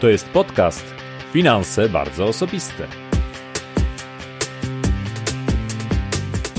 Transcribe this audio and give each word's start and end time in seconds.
To 0.00 0.08
jest 0.08 0.28
podcast 0.28 0.84
Finanse 1.32 1.88
bardzo 1.88 2.24
osobiste. 2.24 2.86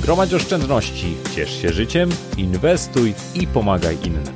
Gromadź 0.02 0.34
oszczędności, 0.34 1.16
ciesz 1.36 1.62
się 1.62 1.70
życiem, 1.70 2.10
inwestuj 2.38 3.14
i 3.36 3.48
pomagaj 3.48 3.98
innym. 4.04 4.34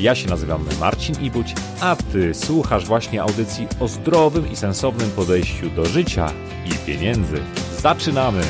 Ja 0.00 0.14
się 0.14 0.28
nazywam 0.28 0.66
Marcin 0.80 1.20
Ibuć, 1.20 1.54
a 1.80 1.96
Ty 2.12 2.34
słuchasz 2.34 2.86
właśnie 2.86 3.22
audycji 3.22 3.66
o 3.80 3.88
zdrowym 3.88 4.52
i 4.52 4.56
sensownym 4.56 5.10
podejściu 5.10 5.70
do 5.70 5.84
życia 5.84 6.32
i 6.66 6.86
pieniędzy. 6.86 7.36
Zaczynamy! 7.78 8.42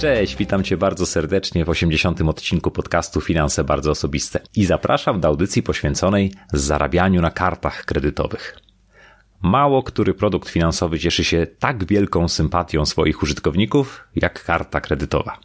Cześć, 0.00 0.36
witam 0.36 0.64
Cię 0.64 0.76
bardzo 0.76 1.06
serdecznie 1.06 1.64
w 1.64 1.68
80. 1.68 2.20
odcinku 2.20 2.70
podcastu 2.70 3.20
Finanse 3.20 3.64
Bardzo 3.64 3.90
Osobiste 3.90 4.40
i 4.56 4.64
zapraszam 4.64 5.20
do 5.20 5.28
audycji 5.28 5.62
poświęconej 5.62 6.32
zarabianiu 6.52 7.20
na 7.20 7.30
kartach 7.30 7.84
kredytowych. 7.84 8.58
Mało 9.42 9.82
który 9.82 10.14
produkt 10.14 10.48
finansowy 10.48 10.98
cieszy 10.98 11.24
się 11.24 11.46
tak 11.58 11.84
wielką 11.84 12.28
sympatią 12.28 12.86
swoich 12.86 13.22
użytkowników 13.22 14.04
jak 14.16 14.44
karta 14.44 14.80
kredytowa. 14.80 15.38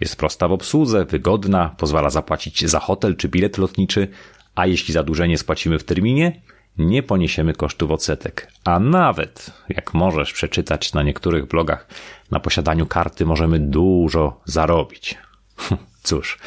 Jest 0.00 0.16
prosta 0.16 0.48
w 0.48 0.52
obsłudze, 0.52 1.04
wygodna, 1.04 1.74
pozwala 1.78 2.10
zapłacić 2.10 2.66
za 2.66 2.80
hotel 2.80 3.16
czy 3.16 3.28
bilet 3.28 3.58
lotniczy, 3.58 4.08
a 4.54 4.66
jeśli 4.66 4.94
zadłużenie 4.94 5.38
spłacimy 5.38 5.78
w 5.78 5.84
terminie, 5.84 6.40
nie 6.78 7.02
poniesiemy 7.02 7.52
kosztów 7.52 7.90
odsetek. 7.90 8.52
A 8.64 8.80
nawet, 8.80 9.50
jak 9.68 9.94
możesz 9.94 10.32
przeczytać 10.32 10.92
na 10.92 11.02
niektórych 11.02 11.46
blogach, 11.46 11.86
na 12.32 12.40
posiadaniu 12.40 12.86
karty 12.86 13.26
możemy 13.26 13.58
dużo 13.58 14.40
zarobić. 14.44 15.18
Cóż, 16.02 16.38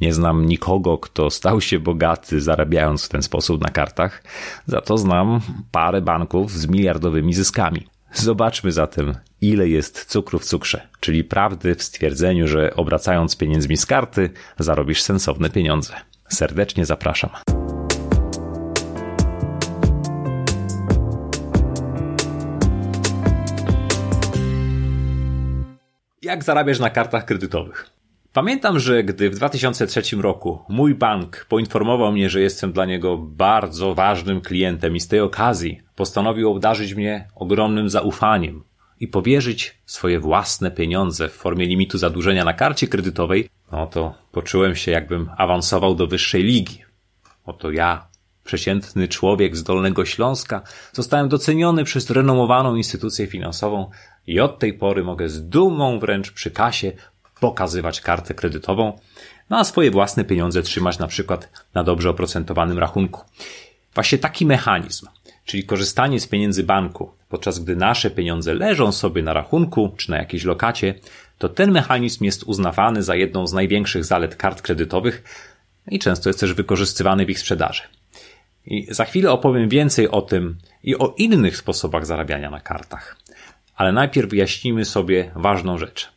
nie 0.00 0.12
znam 0.12 0.46
nikogo, 0.46 0.98
kto 0.98 1.30
stał 1.30 1.60
się 1.60 1.78
bogaty 1.78 2.40
zarabiając 2.40 3.04
w 3.04 3.08
ten 3.08 3.22
sposób 3.22 3.62
na 3.62 3.68
kartach, 3.68 4.22
za 4.66 4.80
to 4.80 4.98
znam 4.98 5.40
parę 5.70 6.00
banków 6.00 6.52
z 6.52 6.66
miliardowymi 6.66 7.34
zyskami. 7.34 7.86
Zobaczmy 8.12 8.72
zatem, 8.72 9.14
ile 9.40 9.68
jest 9.68 10.04
cukru 10.04 10.38
w 10.38 10.44
cukrze, 10.44 10.88
czyli 11.00 11.24
prawdy 11.24 11.74
w 11.74 11.82
stwierdzeniu, 11.82 12.48
że 12.48 12.76
obracając 12.76 13.36
pieniędzmi 13.36 13.76
z 13.76 13.86
karty 13.86 14.30
zarobisz 14.58 15.02
sensowne 15.02 15.50
pieniądze. 15.50 15.94
Serdecznie 16.28 16.86
zapraszam. 16.86 17.57
Jak 26.28 26.44
zarabiasz 26.44 26.78
na 26.78 26.90
kartach 26.90 27.24
kredytowych? 27.24 27.90
Pamiętam, 28.32 28.78
że 28.78 29.04
gdy 29.04 29.30
w 29.30 29.34
2003 29.34 30.16
roku 30.16 30.58
mój 30.68 30.94
bank 30.94 31.46
poinformował 31.48 32.12
mnie, 32.12 32.30
że 32.30 32.40
jestem 32.40 32.72
dla 32.72 32.84
niego 32.84 33.18
bardzo 33.18 33.94
ważnym 33.94 34.40
klientem 34.40 34.96
i 34.96 35.00
z 35.00 35.08
tej 35.08 35.20
okazji 35.20 35.82
postanowił 35.96 36.50
obdarzyć 36.50 36.94
mnie 36.94 37.28
ogromnym 37.34 37.88
zaufaniem 37.88 38.64
i 39.00 39.08
powierzyć 39.08 39.78
swoje 39.86 40.20
własne 40.20 40.70
pieniądze 40.70 41.28
w 41.28 41.32
formie 41.32 41.66
limitu 41.66 41.98
zadłużenia 41.98 42.44
na 42.44 42.52
karcie 42.52 42.88
kredytowej, 42.88 43.48
no 43.72 43.86
to 43.86 44.14
poczułem 44.32 44.76
się 44.76 44.90
jakbym 44.90 45.30
awansował 45.36 45.94
do 45.94 46.06
wyższej 46.06 46.42
ligi. 46.42 46.82
Oto 47.44 47.70
ja, 47.70 48.08
przeciętny 48.48 49.08
człowiek 49.08 49.56
z 49.56 49.62
Dolnego 49.62 50.04
Śląska, 50.04 50.62
zostałem 50.92 51.28
doceniony 51.28 51.84
przez 51.84 52.10
renomowaną 52.10 52.74
instytucję 52.74 53.26
finansową 53.26 53.90
i 54.26 54.40
od 54.40 54.58
tej 54.58 54.74
pory 54.74 55.04
mogę 55.04 55.28
z 55.28 55.48
dumą 55.48 55.98
wręcz 55.98 56.32
przy 56.32 56.50
kasie 56.50 56.92
pokazywać 57.40 58.00
kartę 58.00 58.34
kredytową, 58.34 58.98
no 59.50 59.58
a 59.58 59.64
swoje 59.64 59.90
własne 59.90 60.24
pieniądze 60.24 60.62
trzymać 60.62 60.98
na 60.98 61.06
przykład 61.06 61.48
na 61.74 61.84
dobrze 61.84 62.10
oprocentowanym 62.10 62.78
rachunku. 62.78 63.24
Właśnie 63.94 64.18
taki 64.18 64.46
mechanizm, 64.46 65.06
czyli 65.44 65.64
korzystanie 65.64 66.20
z 66.20 66.26
pieniędzy 66.26 66.64
banku, 66.64 67.10
podczas 67.28 67.58
gdy 67.58 67.76
nasze 67.76 68.10
pieniądze 68.10 68.54
leżą 68.54 68.92
sobie 68.92 69.22
na 69.22 69.32
rachunku 69.32 69.94
czy 69.96 70.10
na 70.10 70.16
jakiejś 70.16 70.44
lokacie, 70.44 70.94
to 71.38 71.48
ten 71.48 71.70
mechanizm 71.72 72.24
jest 72.24 72.42
uznawany 72.42 73.02
za 73.02 73.14
jedną 73.14 73.46
z 73.46 73.52
największych 73.52 74.04
zalet 74.04 74.36
kart 74.36 74.62
kredytowych 74.62 75.22
i 75.90 75.98
często 75.98 76.28
jest 76.28 76.40
też 76.40 76.52
wykorzystywany 76.52 77.26
w 77.26 77.30
ich 77.30 77.38
sprzedaży. 77.38 77.82
I 78.70 78.86
za 78.90 79.04
chwilę 79.04 79.32
opowiem 79.32 79.68
więcej 79.68 80.08
o 80.10 80.22
tym 80.22 80.58
i 80.82 80.96
o 80.96 81.14
innych 81.18 81.56
sposobach 81.56 82.06
zarabiania 82.06 82.50
na 82.50 82.60
kartach. 82.60 83.16
Ale 83.76 83.92
najpierw 83.92 84.30
wyjaśnimy 84.30 84.84
sobie 84.84 85.30
ważną 85.36 85.78
rzecz. 85.78 86.08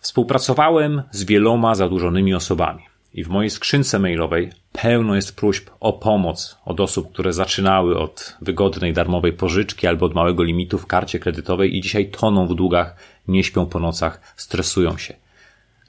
Współpracowałem 0.00 1.02
z 1.10 1.24
wieloma 1.24 1.74
zadłużonymi 1.74 2.34
osobami 2.34 2.82
i 3.14 3.24
w 3.24 3.28
mojej 3.28 3.50
skrzynce 3.50 3.98
mailowej 3.98 4.50
pełno 4.72 5.14
jest 5.14 5.36
próśb 5.36 5.70
o 5.80 5.92
pomoc 5.92 6.58
od 6.64 6.80
osób, 6.80 7.12
które 7.12 7.32
zaczynały 7.32 7.98
od 7.98 8.36
wygodnej 8.40 8.92
darmowej 8.92 9.32
pożyczki 9.32 9.86
albo 9.86 10.06
od 10.06 10.14
małego 10.14 10.42
limitu 10.42 10.78
w 10.78 10.86
karcie 10.86 11.18
kredytowej 11.18 11.76
i 11.76 11.80
dzisiaj 11.80 12.10
toną 12.10 12.46
w 12.46 12.54
długach, 12.54 12.96
nie 13.28 13.44
śpią 13.44 13.66
po 13.66 13.78
nocach, 13.78 14.34
stresują 14.36 14.98
się. 14.98 15.14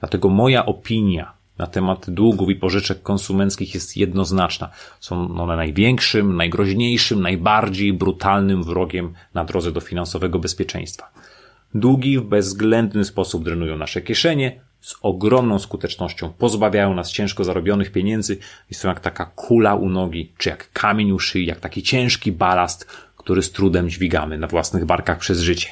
Dlatego 0.00 0.28
moja 0.28 0.66
opinia 0.66 1.39
na 1.60 1.66
temat 1.66 2.10
długów 2.10 2.50
i 2.50 2.54
pożyczek 2.54 3.02
konsumenckich 3.02 3.74
jest 3.74 3.96
jednoznaczna. 3.96 4.70
Są 5.00 5.40
one 5.40 5.56
największym, 5.56 6.36
najgroźniejszym, 6.36 7.22
najbardziej 7.22 7.92
brutalnym 7.92 8.64
wrogiem 8.64 9.12
na 9.34 9.44
drodze 9.44 9.72
do 9.72 9.80
finansowego 9.80 10.38
bezpieczeństwa. 10.38 11.10
Długi 11.74 12.18
w 12.18 12.22
bezwzględny 12.22 13.04
sposób 13.04 13.44
drenują 13.44 13.76
nasze 13.76 14.00
kieszenie, 14.00 14.60
z 14.80 14.94
ogromną 15.02 15.58
skutecznością 15.58 16.32
pozbawiają 16.32 16.94
nas 16.94 17.12
ciężko 17.12 17.44
zarobionych 17.44 17.92
pieniędzy 17.92 18.38
i 18.70 18.74
są 18.74 18.88
jak 18.88 19.00
taka 19.00 19.24
kula 19.24 19.74
u 19.74 19.88
nogi, 19.88 20.32
czy 20.38 20.48
jak 20.48 20.72
kamień 20.72 21.12
u 21.12 21.18
szyi, 21.18 21.46
jak 21.46 21.60
taki 21.60 21.82
ciężki 21.82 22.32
balast, 22.32 22.84
który 23.16 23.42
z 23.42 23.52
trudem 23.52 23.90
dźwigamy 23.90 24.38
na 24.38 24.46
własnych 24.46 24.84
barkach 24.84 25.18
przez 25.18 25.40
życie. 25.40 25.68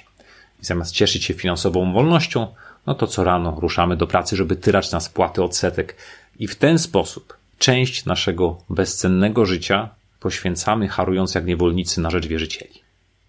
I 0.62 0.64
zamiast 0.64 0.92
cieszyć 0.92 1.24
się 1.24 1.34
finansową 1.34 1.92
wolnością, 1.92 2.46
no 2.88 2.94
to 2.94 3.06
co 3.06 3.24
rano 3.24 3.60
ruszamy 3.60 3.96
do 3.96 4.06
pracy, 4.06 4.36
żeby 4.36 4.56
tyrać 4.56 4.92
na 4.92 5.00
spłaty 5.00 5.42
odsetek 5.42 5.96
i 6.38 6.48
w 6.48 6.56
ten 6.56 6.78
sposób 6.78 7.36
część 7.58 8.04
naszego 8.04 8.58
bezcennego 8.70 9.46
życia 9.46 9.88
poświęcamy 10.20 10.88
harując 10.88 11.34
jak 11.34 11.46
niewolnicy 11.46 12.00
na 12.00 12.10
rzecz 12.10 12.26
wierzycieli. 12.26 12.82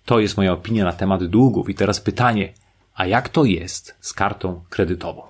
To 0.05 0.19
jest 0.19 0.37
moja 0.37 0.53
opinia 0.53 0.85
na 0.85 0.93
temat 0.93 1.23
długów 1.23 1.69
i 1.69 1.75
teraz 1.75 1.99
pytanie, 1.99 2.53
a 2.95 3.05
jak 3.05 3.29
to 3.29 3.45
jest 3.45 3.95
z 4.01 4.13
kartą 4.13 4.61
kredytową? 4.69 5.21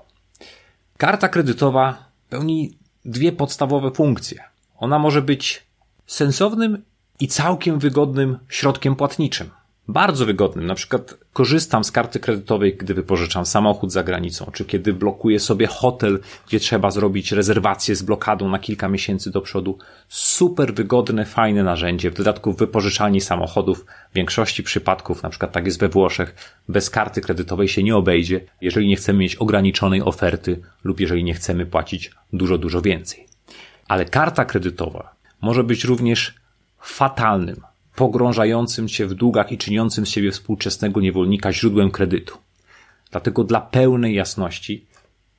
Karta 0.98 1.30
kredytowa 1.30 2.06
pełni 2.30 2.74
dwie 3.06 3.32
podstawowe 3.32 3.92
funkcje. 3.92 4.44
Ona 4.78 5.00
może 5.00 5.22
być 5.22 5.64
sensownym 6.08 6.84
i 7.20 7.28
całkiem 7.28 7.80
wygodnym 7.80 8.38
środkiem 8.50 8.96
płatniczym 8.96 9.50
bardzo 9.90 10.26
wygodnym. 10.26 10.66
Na 10.66 10.76
przykład 10.76 11.18
korzystam 11.34 11.84
z 11.84 11.92
karty 11.92 12.20
kredytowej, 12.20 12.78
gdy 12.78 12.94
wypożyczam 12.94 13.46
samochód 13.46 13.92
za 13.92 14.04
granicą, 14.04 14.52
czy 14.54 14.66
kiedy 14.66 14.94
blokuję 14.94 15.40
sobie 15.40 15.68
hotel, 15.68 16.20
gdzie 16.48 16.60
trzeba 16.60 16.92
zrobić 16.92 17.32
rezerwację 17.32 17.96
z 17.96 18.02
blokadą 18.02 18.50
na 18.50 18.60
kilka 18.60 18.90
miesięcy 18.90 19.32
do 19.32 19.42
przodu. 19.42 19.78
Super 20.08 20.74
wygodne, 20.74 21.26
fajne 21.26 21.64
narzędzie. 21.64 22.12
W 22.12 22.14
dodatku 22.14 22.54
wypożyczalni 22.54 23.22
samochodów 23.22 23.86
w 24.12 24.16
większości 24.16 24.64
przypadków, 24.64 25.24
na 25.24 25.30
przykład 25.30 25.52
tak 25.52 25.66
jest 25.66 25.80
we 25.80 25.90
Włoszech, 25.90 26.36
bez 26.68 26.90
karty 26.90 27.22
kredytowej 27.22 27.68
się 27.68 27.84
nie 27.84 27.96
obejdzie, 27.96 28.42
jeżeli 28.62 28.88
nie 28.88 28.96
chcemy 28.96 29.20
mieć 29.20 29.36
ograniczonej 29.36 30.02
oferty 30.02 30.62
lub 30.84 31.00
jeżeli 31.00 31.24
nie 31.24 31.34
chcemy 31.34 31.66
płacić 31.66 32.12
dużo, 32.34 32.58
dużo 32.58 32.82
więcej. 32.82 33.28
Ale 33.88 34.06
karta 34.06 34.46
kredytowa 34.46 35.16
może 35.42 35.64
być 35.64 35.84
również 35.84 36.34
fatalnym, 36.80 37.62
pogrążającym 38.00 38.90
się 38.90 39.08
w 39.08 39.14
długach 39.14 39.52
i 39.52 39.58
czyniącym 39.58 40.06
z 40.06 40.10
siebie 40.10 40.32
współczesnego 40.32 41.02
niewolnika 41.02 41.54
źródłem 41.54 41.92
kredytu. 41.92 42.38
Dlatego 43.12 43.44
dla 43.44 43.62
pełnej 43.62 44.16
jasności 44.16 44.86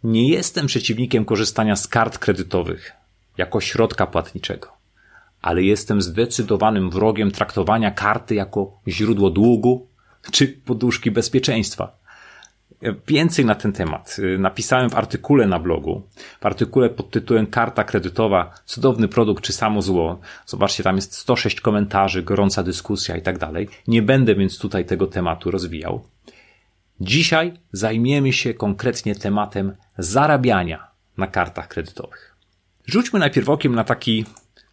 nie 0.05 0.29
jestem 0.29 0.67
przeciwnikiem 0.67 1.25
korzystania 1.25 1.77
z 1.77 1.89
kart 1.89 2.19
kredytowych 2.19 2.93
jako 3.39 3.61
środka 3.61 4.07
płatniczego, 4.07 4.69
ale 5.43 5.63
jestem 5.63 6.03
zdecydowanym 6.03 6.91
wrogiem 6.91 7.31
traktowania 7.31 7.91
karty 7.91 8.35
jako 8.35 8.81
źródło 8.89 9.31
długu 9.31 9.87
czy 10.33 10.49
poduszki 10.49 11.11
bezpieczeństwa. 11.11 12.00
Więcej 13.07 13.45
na 13.45 13.55
ten 13.55 13.73
temat 13.73 14.17
y, 14.19 14.39
napisałem 14.39 14.91
w 14.91 14.95
artykule 14.95 15.47
na 15.47 15.59
blogu, 15.59 16.03
w 16.41 16.47
artykule 16.47 16.91
pod 16.91 17.11
tytułem 17.11 17.47
Karta 17.47 17.85
kredytowa, 17.85 18.55
cudowny 18.65 19.09
produkt 19.09 19.45
czy 19.45 19.53
samo 19.53 19.83
zło. 19.83 20.21
Zobaczcie, 20.47 20.83
tam 20.83 20.97
jest 20.97 21.17
106 21.17 21.61
komentarzy, 21.61 22.23
gorąca 22.23 22.63
dyskusja 22.63 23.17
i 23.17 23.23
tak 23.23 23.39
dalej. 23.39 23.69
Nie 23.87 24.03
będę 24.03 24.35
więc 24.35 24.59
tutaj 24.59 24.85
tego 24.85 25.07
tematu 25.07 25.51
rozwijał. 25.51 26.05
Dzisiaj 27.01 27.53
zajmiemy 27.73 28.33
się 28.33 28.55
konkretnie 28.55 29.15
tematem 29.15 29.77
zarabiania 29.99 30.87
na 31.17 31.27
kartach 31.27 31.69
kredytowych. 31.69 32.37
Rzućmy 32.87 33.19
najpierw 33.19 33.49
okiem 33.49 33.75
na 33.75 33.85
taki 33.85 34.25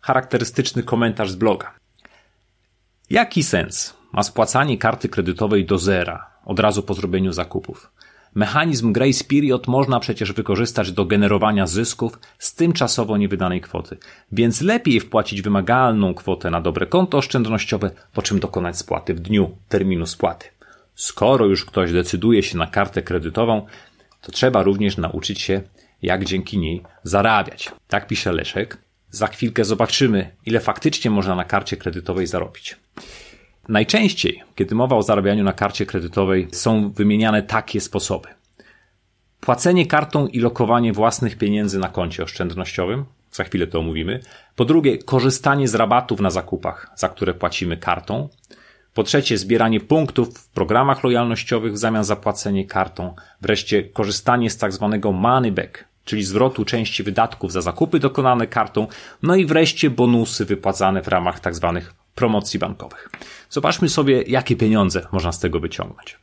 charakterystyczny 0.01 0.83
komentarz 0.83 1.31
z 1.31 1.35
bloga. 1.35 1.73
Jaki 3.09 3.43
sens 3.43 3.93
ma 4.11 4.23
spłacanie 4.23 4.77
karty 4.77 5.09
kredytowej 5.09 5.65
do 5.65 5.77
zera 5.77 6.31
od 6.45 6.59
razu 6.59 6.83
po 6.83 6.93
zrobieniu 6.93 7.33
zakupów? 7.33 7.91
Mechanizm 8.37 8.91
grace 8.91 9.23
period 9.23 9.67
można 9.67 9.99
przecież 9.99 10.33
wykorzystać 10.33 10.91
do 10.91 11.05
generowania 11.05 11.67
zysków 11.67 12.19
z 12.39 12.55
tymczasowo 12.55 13.17
niewydanej 13.17 13.61
kwoty, 13.61 13.97
więc 14.31 14.61
lepiej 14.61 14.99
wpłacić 14.99 15.41
wymagalną 15.41 16.13
kwotę 16.13 16.49
na 16.49 16.61
dobre 16.61 16.85
konto 16.85 17.17
oszczędnościowe, 17.17 17.91
po 18.13 18.21
czym 18.21 18.39
dokonać 18.39 18.77
spłaty 18.77 19.13
w 19.13 19.19
dniu 19.19 19.57
terminu 19.69 20.05
spłaty. 20.05 20.47
Skoro 20.95 21.45
już 21.45 21.65
ktoś 21.65 21.91
decyduje 21.91 22.43
się 22.43 22.57
na 22.57 22.67
kartę 22.67 23.01
kredytową, 23.01 23.65
to 24.21 24.31
trzeba 24.31 24.63
również 24.63 24.97
nauczyć 24.97 25.41
się, 25.41 25.61
jak 26.01 26.25
dzięki 26.25 26.57
niej 26.57 26.83
zarabiać. 27.03 27.71
Tak 27.87 28.07
pisze 28.07 28.31
Leszek. 28.31 28.77
Za 29.09 29.27
chwilkę 29.27 29.65
zobaczymy, 29.65 30.31
ile 30.45 30.59
faktycznie 30.59 31.11
można 31.11 31.35
na 31.35 31.43
karcie 31.43 31.77
kredytowej 31.77 32.27
zarobić. 32.27 32.75
Najczęściej, 33.69 34.43
kiedy 34.55 34.75
mowa 34.75 34.95
o 34.95 35.03
zarabianiu 35.03 35.43
na 35.43 35.53
karcie 35.53 35.85
kredytowej, 35.85 36.47
są 36.51 36.91
wymieniane 36.91 37.43
takie 37.43 37.81
sposoby. 37.81 38.27
Płacenie 39.39 39.85
kartą 39.85 40.27
i 40.27 40.39
lokowanie 40.39 40.93
własnych 40.93 41.37
pieniędzy 41.37 41.79
na 41.79 41.89
koncie 41.89 42.23
oszczędnościowym, 42.23 43.05
za 43.31 43.43
chwilę 43.43 43.67
to 43.67 43.79
omówimy. 43.79 44.19
Po 44.55 44.65
drugie, 44.65 44.97
korzystanie 44.97 45.67
z 45.67 45.75
rabatów 45.75 46.19
na 46.19 46.29
zakupach, 46.29 46.91
za 46.95 47.09
które 47.09 47.33
płacimy 47.33 47.77
kartą. 47.77 48.29
Po 48.93 49.03
trzecie, 49.03 49.37
zbieranie 49.37 49.79
punktów 49.79 50.37
w 50.37 50.49
programach 50.49 51.03
lojalnościowych 51.03 51.73
w 51.73 51.77
zamian 51.77 52.03
za 52.03 52.15
płacenie 52.15 52.65
kartą. 52.65 53.15
Wreszcie, 53.41 53.83
korzystanie 53.83 54.49
z 54.49 54.57
tak 54.57 54.73
zwanego 54.73 55.11
money 55.11 55.51
back, 55.51 55.85
czyli 56.05 56.23
zwrotu 56.23 56.65
części 56.65 57.03
wydatków 57.03 57.51
za 57.51 57.61
zakupy 57.61 57.99
dokonane 57.99 58.47
kartą. 58.47 58.87
No 59.23 59.35
i 59.35 59.45
wreszcie 59.45 59.89
bonusy 59.89 60.45
wypłacane 60.45 61.01
w 61.01 61.07
ramach 61.07 61.39
tak 61.39 61.55
zwanych 61.55 61.93
promocji 62.17 62.59
bankowych. 62.59 63.09
Zobaczmy 63.49 63.89
sobie, 63.89 64.21
jakie 64.21 64.55
pieniądze 64.55 65.07
można 65.11 65.31
z 65.31 65.39
tego 65.39 65.59
wyciągnąć. 65.59 66.19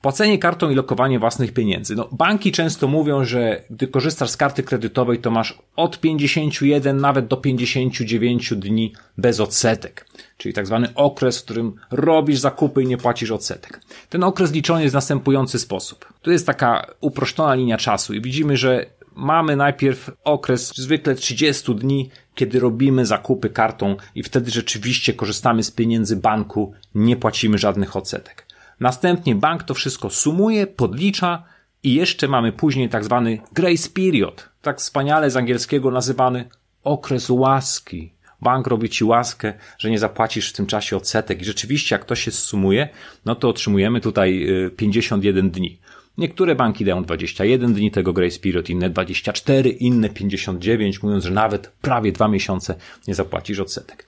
Płacenie 0.00 0.38
kartą 0.38 0.70
i 0.70 0.74
lokowanie 0.74 1.18
własnych 1.18 1.52
pieniędzy. 1.52 1.96
No, 1.96 2.08
banki 2.12 2.52
często 2.52 2.88
mówią, 2.88 3.24
że 3.24 3.62
gdy 3.70 3.88
korzystasz 3.88 4.30
z 4.30 4.36
karty 4.36 4.62
kredytowej, 4.62 5.18
to 5.18 5.30
masz 5.30 5.58
od 5.76 6.00
51 6.00 6.96
nawet 6.96 7.26
do 7.26 7.36
59 7.36 8.54
dni 8.54 8.92
bez 9.16 9.40
odsetek. 9.40 10.06
Czyli 10.36 10.54
tak 10.54 10.66
zwany 10.66 10.94
okres, 10.94 11.38
w 11.38 11.44
którym 11.44 11.74
robisz 11.90 12.38
zakupy 12.38 12.82
i 12.82 12.86
nie 12.86 12.96
płacisz 12.96 13.30
odsetek. 13.30 13.80
Ten 14.08 14.24
okres 14.24 14.52
liczony 14.52 14.82
jest 14.82 14.92
w 14.92 14.94
następujący 14.94 15.58
sposób. 15.58 16.12
Tu 16.22 16.30
jest 16.30 16.46
taka 16.46 16.86
uproszczona 17.00 17.54
linia 17.54 17.76
czasu 17.76 18.14
i 18.14 18.20
widzimy, 18.20 18.56
że 18.56 18.86
mamy 19.18 19.56
najpierw 19.56 20.10
okres 20.24 20.72
zwykle 20.76 21.14
30 21.14 21.74
dni, 21.74 22.10
kiedy 22.38 22.60
robimy 22.60 23.06
zakupy 23.06 23.50
kartą 23.50 23.96
i 24.14 24.22
wtedy 24.22 24.50
rzeczywiście 24.50 25.14
korzystamy 25.14 25.62
z 25.62 25.70
pieniędzy 25.70 26.16
banku, 26.16 26.72
nie 26.94 27.16
płacimy 27.16 27.58
żadnych 27.58 27.96
odsetek. 27.96 28.46
Następnie 28.80 29.34
bank 29.34 29.62
to 29.62 29.74
wszystko 29.74 30.10
sumuje, 30.10 30.66
podlicza 30.66 31.42
i 31.82 31.94
jeszcze 31.94 32.28
mamy 32.28 32.52
później 32.52 32.88
tak 32.88 33.04
zwany 33.04 33.38
grace 33.52 33.90
period, 33.90 34.48
tak 34.62 34.78
wspaniale 34.78 35.30
z 35.30 35.36
angielskiego 35.36 35.90
nazywany 35.90 36.48
okres 36.84 37.30
łaski. 37.30 38.12
Bank 38.40 38.66
robi 38.66 38.88
ci 38.88 39.04
łaskę, 39.04 39.54
że 39.78 39.90
nie 39.90 39.98
zapłacisz 39.98 40.50
w 40.50 40.56
tym 40.56 40.66
czasie 40.66 40.96
odsetek 40.96 41.42
i 41.42 41.44
rzeczywiście 41.44 41.94
jak 41.94 42.04
to 42.04 42.14
się 42.14 42.30
sumuje, 42.30 42.88
no 43.24 43.34
to 43.34 43.48
otrzymujemy 43.48 44.00
tutaj 44.00 44.46
51 44.76 45.46
y, 45.46 45.50
dni. 45.50 45.80
Niektóre 46.18 46.54
banki 46.54 46.84
dają 46.84 47.04
21 47.04 47.74
dni 47.74 47.90
tego 47.90 48.12
grace 48.12 48.40
period, 48.40 48.70
inne 48.70 48.90
24, 48.90 49.70
inne 49.70 50.08
59, 50.08 51.02
mówiąc, 51.02 51.24
że 51.24 51.30
nawet 51.30 51.68
prawie 51.68 52.12
dwa 52.12 52.28
miesiące 52.28 52.74
nie 53.08 53.14
zapłacisz 53.14 53.60
odsetek. 53.60 54.06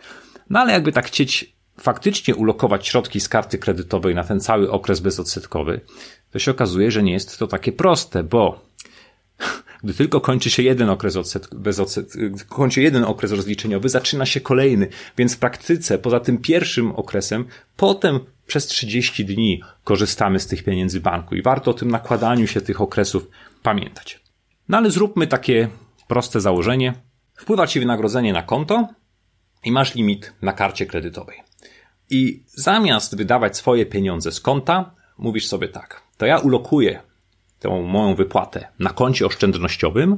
No 0.51 0.61
ale 0.61 0.73
jakby 0.73 0.93
tak 0.93 1.07
chcieć 1.07 1.53
faktycznie 1.81 2.35
ulokować 2.35 2.89
środki 2.89 3.21
z 3.21 3.29
karty 3.29 3.59
kredytowej 3.59 4.15
na 4.15 4.25
ten 4.25 4.41
cały 4.41 4.71
okres 4.71 5.01
bezodsetkowy, 5.01 5.81
to 6.31 6.39
się 6.39 6.51
okazuje, 6.51 6.91
że 6.91 7.03
nie 7.03 7.13
jest 7.13 7.39
to 7.39 7.47
takie 7.47 7.73
proste, 7.73 8.23
bo 8.23 8.61
gdy 9.85 9.95
tylko 9.95 10.21
kończy 10.21 10.51
się 10.51 10.63
jeden 10.63 10.91
okres 10.91 11.17
odset, 11.17 11.55
bez 11.55 11.81
odset, 11.81 12.13
kończy 12.49 12.83
jeden 12.83 13.05
okres 13.05 13.33
rozliczeniowy, 13.33 13.89
zaczyna 13.89 14.27
się 14.27 14.41
kolejny, 14.41 14.89
więc 15.19 15.35
w 15.35 15.39
praktyce, 15.39 15.99
poza 15.99 16.21
tym 16.21 16.39
pierwszym 16.39 16.93
okresem, 16.93 17.45
potem 17.77 18.21
przez 18.47 18.67
30 18.67 19.25
dni 19.25 19.63
korzystamy 19.85 20.41
z 20.41 20.47
tych 20.47 20.65
pieniędzy 20.65 21.01
banku 21.01 21.35
i 21.35 21.43
warto 21.43 21.71
o 21.71 21.75
tym 21.75 21.91
nakładaniu 21.91 22.47
się 22.47 22.61
tych 22.61 22.81
okresów 22.81 23.29
pamiętać. 23.63 24.21
No 24.69 24.77
ale 24.77 24.91
zróbmy 24.91 25.27
takie 25.27 25.69
proste 26.09 26.41
założenie. 26.41 26.95
Wpływa 27.35 27.67
Ci 27.67 27.81
wynagrodzenie 27.81 28.33
na 28.33 28.43
konto 28.43 28.89
i 29.65 29.73
masz 29.73 29.95
limit 29.95 30.33
na 30.43 30.53
karcie 30.53 30.87
kredytowej. 30.87 31.39
I 32.11 32.43
zamiast 32.47 33.17
wydawać 33.17 33.57
swoje 33.57 33.87
pieniądze 33.87 34.33
z 34.33 34.41
konta, 34.41 34.95
mówisz 35.19 35.47
sobie 35.47 35.69
tak, 35.69 36.03
to 36.17 36.27
ja 36.27 36.39
ulokuję 36.39 37.03
tą 37.61 37.83
moją 37.83 38.15
wypłatę 38.15 38.69
na 38.79 38.91
koncie 38.91 39.27
oszczędnościowym, 39.27 40.17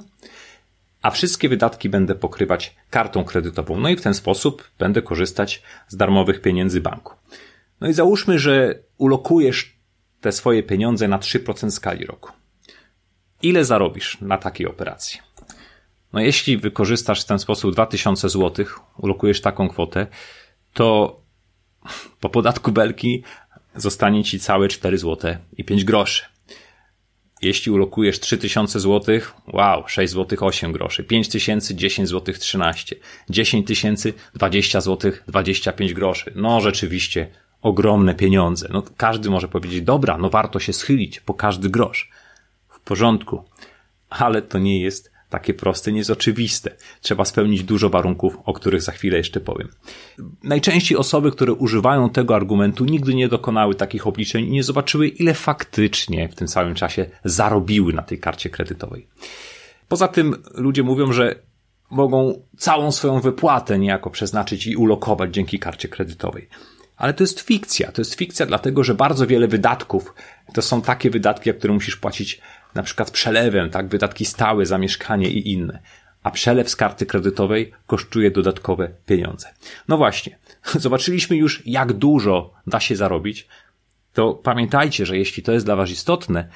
a 1.03 1.11
wszystkie 1.11 1.49
wydatki 1.49 1.89
będę 1.89 2.15
pokrywać 2.15 2.77
kartą 2.91 3.25
kredytową. 3.25 3.81
No 3.81 3.89
i 3.89 3.97
w 3.97 4.01
ten 4.01 4.15
sposób 4.15 4.71
będę 4.79 5.03
korzystać 5.03 5.63
z 5.89 5.97
darmowych 5.97 6.41
pieniędzy 6.41 6.81
banku. 6.81 7.15
No 7.81 7.89
i 7.89 7.93
załóżmy, 7.93 8.39
że 8.39 8.79
ulokujesz 8.99 9.77
te 10.21 10.33
swoje 10.33 10.63
pieniądze 10.63 11.09
na 11.09 11.19
3% 11.19 11.71
skali 11.71 12.07
roku. 12.07 12.33
Ile 13.43 13.65
zarobisz 13.65 14.21
na 14.21 14.39
takiej 14.39 14.67
operacji? 14.67 15.21
No 16.13 16.21
jeśli 16.21 16.59
wykorzystasz 16.59 17.23
w 17.23 17.27
ten 17.27 17.39
sposób 17.39 17.73
2000 17.73 18.29
zł, 18.29 18.67
ulokujesz 18.99 19.41
taką 19.41 19.69
kwotę, 19.69 20.07
to 20.73 21.21
po 22.21 22.29
podatku 22.29 22.73
belki 22.73 23.25
zostanie 23.77 24.25
ci 24.25 24.41
całe 24.41 24.69
4 24.69 24.99
zł 24.99 25.37
i 25.57 25.65
5 25.65 25.85
groszy. 25.85 26.32
Jeśli 27.43 27.73
ulokujesz 27.73 28.21
3000 28.21 28.81
zł, 28.81 29.21
wow, 29.47 29.85
6 29.87 30.13
zł 30.13 30.39
8 30.41 30.73
groszy, 30.73 31.05
5000 31.05 31.75
10 31.75 32.09
zł 32.09 32.35
13, 32.39 32.97
10 33.31 33.67
tysięcy 33.67 34.13
20 34.35 34.81
zł 34.81 35.13
25 35.29 35.95
groszy. 35.95 36.33
No 36.35 36.61
rzeczywiście 36.61 37.29
ogromne 37.63 38.15
pieniądze. 38.15 38.69
No 38.73 38.83
każdy 38.97 39.31
może 39.31 39.49
powiedzieć, 39.49 39.83
dobra, 39.83 40.19
no 40.19 40.31
warto 40.31 40.61
się 40.61 40.73
schylić 40.73 41.21
po 41.21 41.35
każdy 41.35 41.71
grosz. 41.71 42.11
W 42.69 42.81
porządku. 42.81 43.45
Ale 44.11 44.43
to 44.43 44.59
nie 44.59 44.81
jest 44.81 45.12
takie 45.33 45.55
proste, 45.55 45.93
nie 45.93 45.99
jest 45.99 46.11
oczywiste. 46.11 46.71
Trzeba 47.01 47.25
spełnić 47.25 47.63
dużo 47.63 47.91
warunków, 47.91 48.37
o 48.45 48.53
których 48.53 48.83
za 48.83 48.93
chwilę 48.93 49.17
jeszcze 49.19 49.41
powiem. 49.41 49.69
Najczęściej 50.43 50.99
osoby, 50.99 51.33
które 51.33 51.53
używają 51.53 52.11
tego 52.11 52.35
argumentu, 52.37 52.85
nigdy 52.85 53.15
nie 53.15 53.29
dokonały 53.29 53.75
takich 53.75 54.07
obliczeń 54.07 54.45
i 54.45 54.51
nie 54.51 54.63
zobaczyły, 54.63 55.09
ile 55.09 55.35
faktycznie 55.35 56.29
w 56.29 56.35
tym 56.35 56.49
samym 56.49 56.75
czasie 56.75 57.07
zarobiły 57.25 57.93
na 57.93 58.03
tej 58.03 58.19
karcie 58.19 58.51
kredytowej. 58.51 59.07
Poza 59.89 60.09
tym 60.09 60.35
ludzie 60.55 60.83
mówią, 60.83 61.13
że 61.13 61.35
mogą 61.91 62.43
całą 62.57 62.93
swoją 62.93 63.21
wypłatę 63.21 63.79
niejako 63.79 64.11
przeznaczyć 64.11 64.67
i 64.67 64.77
ulokować 64.77 65.35
dzięki 65.35 65.59
karcie 65.59 65.89
kredytowej. 65.89 66.49
Ale 67.03 67.15
to 67.15 67.23
jest 67.23 67.41
fikcja. 67.41 67.93
To 67.93 68.01
jest 68.01 68.15
fikcja 68.15 68.47
dlatego, 68.47 68.85
że 68.85 68.95
bardzo 68.95 69.27
wiele 69.27 69.49
wydatków 69.49 70.15
to 70.55 70.63
są 70.63 70.83
takie 70.83 71.11
wydatki, 71.11 71.51
za 71.51 71.55
które 71.55 71.75
musisz 71.75 71.97
płacić 71.97 72.41
na 72.75 72.83
przykład 72.83 73.11
przelewem, 73.11 73.71
tak, 73.71 73.89
wydatki 73.89 74.25
stałe 74.25 74.67
za 74.67 74.79
mieszkanie 74.79 75.31
i 75.31 75.53
inne. 75.53 75.83
A 76.23 76.31
przelew 76.31 76.71
z 76.71 76.77
karty 76.77 77.07
kredytowej 77.07 77.73
kosztuje 77.87 78.31
dodatkowe 78.31 78.89
pieniądze. 79.07 79.49
No 79.89 79.97
właśnie, 79.97 80.39
zobaczyliśmy 80.75 81.37
już, 81.37 81.63
jak 81.67 81.93
dużo 81.93 82.55
da 82.67 82.81
się 82.81 82.97
zarobić. 82.97 83.49
To 84.13 84.35
pamiętajcie, 84.35 85.07
że 85.07 85.19
jeśli 85.19 85.43
to 85.43 85.53
jest 85.53 85.67
dla 85.67 85.77
Was 85.77 85.91
istotne, 85.91 86.49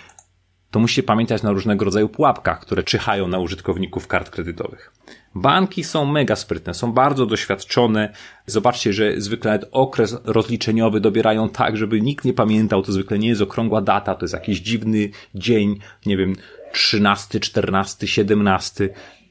to 0.76 0.80
musicie 0.80 1.02
pamiętać 1.02 1.42
na 1.42 1.50
różnego 1.50 1.84
rodzaju 1.84 2.08
pułapkach, 2.08 2.60
które 2.60 2.82
czyhają 2.82 3.28
na 3.28 3.38
użytkowników 3.38 4.06
kart 4.06 4.30
kredytowych. 4.30 4.92
Banki 5.34 5.84
są 5.84 6.04
mega 6.04 6.36
sprytne, 6.36 6.74
są 6.74 6.92
bardzo 6.92 7.26
doświadczone. 7.26 8.12
Zobaczcie, 8.46 8.92
że 8.92 9.20
zwykle 9.20 9.60
okres 9.70 10.16
rozliczeniowy 10.24 11.00
dobierają 11.00 11.48
tak, 11.48 11.76
żeby 11.76 12.00
nikt 12.00 12.24
nie 12.24 12.32
pamiętał, 12.32 12.82
to 12.82 12.92
zwykle 12.92 13.18
nie 13.18 13.28
jest 13.28 13.42
okrągła 13.42 13.82
data, 13.82 14.14
to 14.14 14.24
jest 14.24 14.34
jakiś 14.34 14.60
dziwny 14.60 15.10
dzień, 15.34 15.78
nie 16.06 16.16
wiem, 16.16 16.36
13, 16.72 17.40
14, 17.40 18.08
17. 18.08 18.88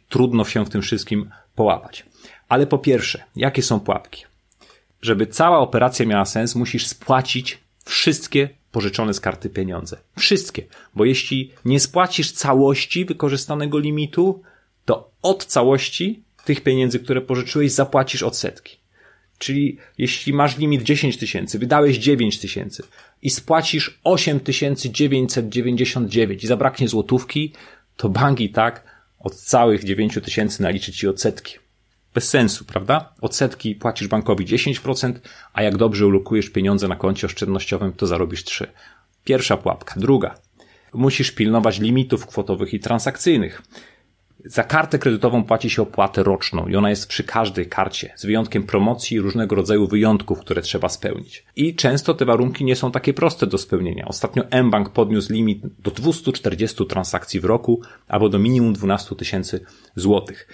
Trudno 0.09 0.45
się 0.45 0.65
w 0.65 0.69
tym 0.69 0.81
wszystkim 0.81 1.29
połapać. 1.55 2.05
Ale 2.49 2.67
po 2.67 2.77
pierwsze, 2.77 3.23
jakie 3.35 3.61
są 3.61 3.79
pułapki? 3.79 4.23
Żeby 5.01 5.27
cała 5.27 5.59
operacja 5.59 6.05
miała 6.05 6.25
sens, 6.25 6.55
musisz 6.55 6.87
spłacić 6.87 7.59
wszystkie 7.83 8.49
pożyczone 8.75 9.13
z 9.13 9.19
karty 9.19 9.49
pieniądze. 9.49 9.97
Wszystkie. 10.17 10.63
Bo 10.95 11.05
jeśli 11.05 11.51
nie 11.65 11.79
spłacisz 11.79 12.31
całości 12.31 13.05
wykorzystanego 13.05 13.79
limitu, 13.79 14.41
to 14.85 15.11
od 15.21 15.45
całości 15.45 16.23
tych 16.45 16.61
pieniędzy, 16.61 16.99
które 16.99 17.21
pożyczyłeś, 17.21 17.71
zapłacisz 17.71 18.23
odsetki. 18.23 18.77
Czyli 19.37 19.77
jeśli 19.97 20.33
masz 20.33 20.57
limit 20.57 20.83
10 20.83 21.17
tysięcy, 21.17 21.59
wydałeś 21.59 21.97
9 21.97 22.39
tysięcy 22.39 22.83
i 23.21 23.29
spłacisz 23.29 23.99
8999 24.03 26.43
i 26.43 26.47
zabraknie 26.47 26.87
złotówki, 26.87 27.53
to 27.97 28.09
bank 28.09 28.39
i 28.39 28.49
tak 28.49 28.83
od 29.19 29.35
całych 29.35 29.83
9 29.83 30.19
tysięcy 30.23 30.63
naliczy 30.63 30.91
ci 30.91 31.07
odsetki. 31.07 31.57
Bez 32.15 32.29
sensu, 32.29 32.65
prawda? 32.65 33.13
Odsetki 33.21 33.75
płacisz 33.75 34.07
bankowi 34.07 34.45
10%, 34.45 35.13
a 35.53 35.63
jak 35.63 35.77
dobrze 35.77 36.07
ulokujesz 36.07 36.49
pieniądze 36.49 36.87
na 36.87 36.95
koncie 36.95 37.27
oszczędnościowym, 37.27 37.93
to 37.93 38.07
zarobisz 38.07 38.43
3%. 38.43 38.65
Pierwsza 39.23 39.57
pułapka. 39.57 39.93
Druga. 39.97 40.35
Musisz 40.93 41.31
pilnować 41.31 41.79
limitów 41.79 42.27
kwotowych 42.27 42.73
i 42.73 42.79
transakcyjnych. 42.79 43.61
Za 44.45 44.63
kartę 44.63 44.99
kredytową 44.99 45.43
płaci 45.43 45.69
się 45.69 45.81
opłatę 45.81 46.23
roczną 46.23 46.67
i 46.67 46.75
ona 46.75 46.89
jest 46.89 47.07
przy 47.07 47.23
każdej 47.23 47.65
karcie, 47.69 48.13
z 48.15 48.25
wyjątkiem 48.25 48.63
promocji 48.63 49.17
i 49.17 49.19
różnego 49.19 49.55
rodzaju 49.55 49.87
wyjątków, 49.87 50.39
które 50.39 50.61
trzeba 50.61 50.89
spełnić. 50.89 51.45
I 51.55 51.75
często 51.75 52.13
te 52.13 52.25
warunki 52.25 52.65
nie 52.65 52.75
są 52.75 52.91
takie 52.91 53.13
proste 53.13 53.47
do 53.47 53.57
spełnienia. 53.57 54.05
Ostatnio 54.07 54.43
mBank 54.63 54.89
podniósł 54.89 55.33
limit 55.33 55.61
do 55.79 55.91
240 55.91 56.85
transakcji 56.85 57.39
w 57.39 57.45
roku 57.45 57.81
albo 58.07 58.29
do 58.29 58.39
minimum 58.39 58.73
12 58.73 59.15
tysięcy 59.15 59.65
złotych. 59.95 60.47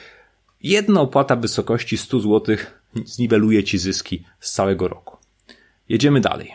Jedna 0.64 1.02
opłata 1.02 1.36
w 1.36 1.42
wysokości 1.42 1.98
100 1.98 2.20
złotych 2.20 2.82
zniweluje 3.06 3.64
ci 3.64 3.78
zyski 3.78 4.24
z 4.40 4.52
całego 4.52 4.88
roku. 4.88 5.18
Jedziemy 5.90 6.22
dalej. 6.22 6.54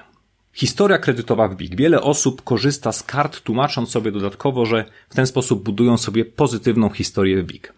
Historia 0.53 0.99
kredytowa 0.99 1.49
w 1.49 1.57
BIG. 1.57 1.77
Wiele 1.77 2.03
osób 2.03 2.43
korzysta 2.43 2.93
z 2.93 3.03
kart, 3.03 3.41
tłumacząc 3.41 3.91
sobie 3.91 4.13
dodatkowo, 4.13 4.67
że 4.67 4.85
w 5.09 5.15
ten 5.15 5.27
sposób 5.27 5.63
budują 5.63 5.99
sobie 5.99 6.25
pozytywną 6.25 6.91
historię 6.91 7.43
w 7.43 7.47
BIG. 7.47 7.73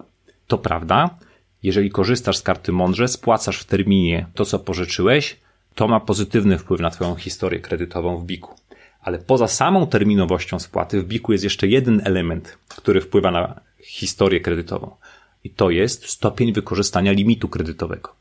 To 0.47 0.59
prawda. 0.59 1.19
Jeżeli 1.63 1.91
korzystasz 1.91 2.37
z 2.37 2.43
karty 2.43 2.73
mądrze, 2.73 3.09
spłacasz 3.09 3.61
w 3.61 3.65
terminie 3.65 4.27
to, 4.35 4.45
co 4.45 4.59
pożyczyłeś, 4.59 5.37
to 5.75 5.89
ma 5.89 6.01
pozytywny 6.01 6.59
wpływ 6.59 6.81
na 6.81 6.91
Twoją 6.91 7.15
historię 7.15 7.61
kredytową 7.61 8.17
w 8.17 8.25
BIG-u. 8.25 8.55
Ale 9.01 9.19
poza 9.19 9.49
samą 9.49 9.87
terminowością 9.87 10.59
spłaty 10.59 11.03
w 11.03 11.05
BIG-u 11.05 11.33
jest 11.33 11.45
jeszcze 11.45 11.67
jeden 11.67 12.03
element, 12.05 12.59
który 12.69 13.01
wpływa 13.01 13.31
na 13.31 13.61
historię 13.81 14.41
kredytową. 14.41 14.97
I 15.45 15.50
to 15.50 15.71
jest 15.71 16.07
stopień 16.07 16.52
wykorzystania 16.52 17.12
limitu 17.12 17.49
kredytowego. 17.49 18.14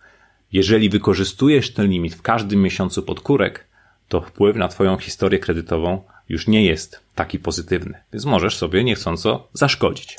Jeżeli 0.53 0.89
wykorzystujesz 0.89 1.74
ten 1.74 1.88
limit 1.88 2.15
w 2.15 2.21
każdym 2.21 2.62
miesiącu 2.62 3.03
pod 3.03 3.19
kurek, 3.19 3.67
to 4.07 4.21
wpływ 4.21 4.55
na 4.55 4.67
Twoją 4.67 4.97
historię 4.97 5.39
kredytową 5.39 6.01
już 6.29 6.47
nie 6.47 6.65
jest 6.65 7.00
taki 7.15 7.39
pozytywny, 7.39 8.00
więc 8.13 8.25
możesz 8.25 8.57
sobie 8.57 8.83
niechcąco 8.83 9.47
zaszkodzić. 9.53 10.17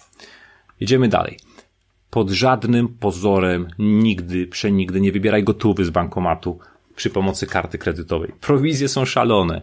Jedziemy 0.80 1.08
dalej. 1.08 1.38
Pod 2.10 2.30
żadnym 2.30 2.88
pozorem 2.88 3.68
nigdy, 3.78 4.46
przenigdy 4.46 5.00
nie 5.00 5.12
wybieraj 5.12 5.44
gotówy 5.44 5.84
z 5.84 5.90
bankomatu 5.90 6.58
przy 6.96 7.10
pomocy 7.10 7.46
karty 7.46 7.78
kredytowej. 7.78 8.32
Prowizje 8.40 8.88
są 8.88 9.04
szalone. 9.04 9.62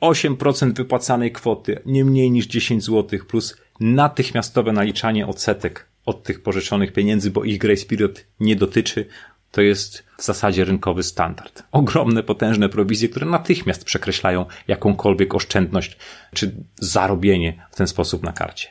8% 0.00 0.70
e, 0.70 0.72
wypłacanej 0.72 1.32
kwoty, 1.32 1.80
nie 1.86 2.04
mniej 2.04 2.30
niż 2.30 2.46
10 2.46 2.84
zł, 2.84 3.20
plus 3.28 3.56
natychmiastowe 3.80 4.72
naliczanie 4.72 5.26
odsetek 5.26 5.89
od 6.06 6.22
tych 6.22 6.42
pożyczonych 6.42 6.92
pieniędzy, 6.92 7.30
bo 7.30 7.44
ich 7.44 7.58
grace 7.58 7.86
period 7.86 8.24
nie 8.40 8.56
dotyczy 8.56 9.06
to 9.50 9.60
jest 9.60 10.04
w 10.18 10.24
zasadzie 10.24 10.64
rynkowy 10.64 11.02
standard. 11.02 11.62
Ogromne, 11.72 12.22
potężne 12.22 12.68
prowizje, 12.68 13.08
które 13.08 13.26
natychmiast 13.26 13.84
przekreślają 13.84 14.46
jakąkolwiek 14.68 15.34
oszczędność 15.34 15.96
czy 16.34 16.54
zarobienie 16.76 17.66
w 17.70 17.76
ten 17.76 17.86
sposób 17.86 18.22
na 18.22 18.32
karcie. 18.32 18.68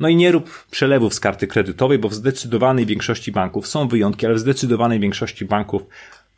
No 0.00 0.08
i 0.08 0.16
nie 0.16 0.32
rób 0.32 0.66
przelewów 0.70 1.14
z 1.14 1.20
karty 1.20 1.46
kredytowej, 1.46 1.98
bo 1.98 2.08
w 2.08 2.14
zdecydowanej 2.14 2.86
większości 2.86 3.32
banków 3.32 3.66
są 3.66 3.88
wyjątki, 3.88 4.26
ale 4.26 4.34
w 4.34 4.38
zdecydowanej 4.38 5.00
większości 5.00 5.44
banków 5.44 5.82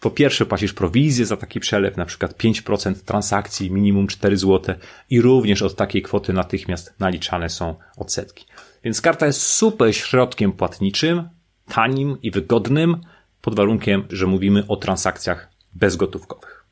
po 0.00 0.11
pierwsze 0.11 0.46
płacisz 0.46 0.73
prowizję 0.73 1.26
za 1.26 1.37
taki 1.37 1.61
przelew, 1.61 1.96
na 1.96 2.06
przykład 2.06 2.32
5% 2.38 2.94
transakcji, 2.94 3.70
minimum 3.70 4.06
4 4.06 4.37
zł 4.37 4.75
i 5.11 5.20
również 5.20 5.62
od 5.62 5.76
takiej 5.76 6.02
kwoty 6.02 6.32
natychmiast 6.32 6.94
naliczane 7.00 7.50
są 7.50 7.75
odsetki. 7.96 8.46
Więc 8.87 9.00
karta 9.00 9.26
jest 9.26 9.43
super 9.43 9.97
środkiem 9.97 10.52
płatniczym, 10.52 11.28
tanim 11.69 12.16
i 12.23 12.31
wygodnym, 12.31 13.00
pod 13.40 13.57
warunkiem, 13.57 14.05
że 14.11 14.26
mówimy 14.26 14.64
o 14.69 14.76
transakcjach 14.76 15.50
bezgotówkowych. 15.75 16.64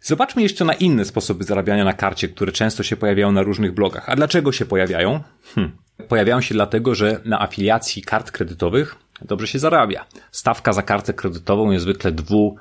Zobaczmy 0.00 0.42
jeszcze 0.42 0.64
na 0.64 0.74
inne 0.74 1.04
sposoby 1.04 1.44
zarabiania 1.44 1.84
na 1.84 1.92
karcie, 1.92 2.28
które 2.28 2.52
często 2.52 2.82
się 2.82 2.96
pojawiają 2.96 3.32
na 3.32 3.42
różnych 3.42 3.74
blogach. 3.74 4.08
A 4.08 4.16
dlaczego 4.16 4.52
się 4.52 4.66
pojawiają? 4.66 5.20
Hm. 5.54 5.76
Pojawiają 6.08 6.40
się 6.40 6.54
dlatego, 6.54 6.94
że 6.94 7.20
na 7.24 7.42
afiliacji 7.42 8.02
kart 8.02 8.30
kredytowych 8.30 8.96
dobrze 9.22 9.46
się 9.46 9.58
zarabia. 9.58 10.06
Stawka 10.30 10.72
za 10.72 10.82
kartę 10.82 11.14
kredytową 11.14 11.70
jest 11.70 11.82
zwykle 11.82 12.12
dwu, 12.12 12.56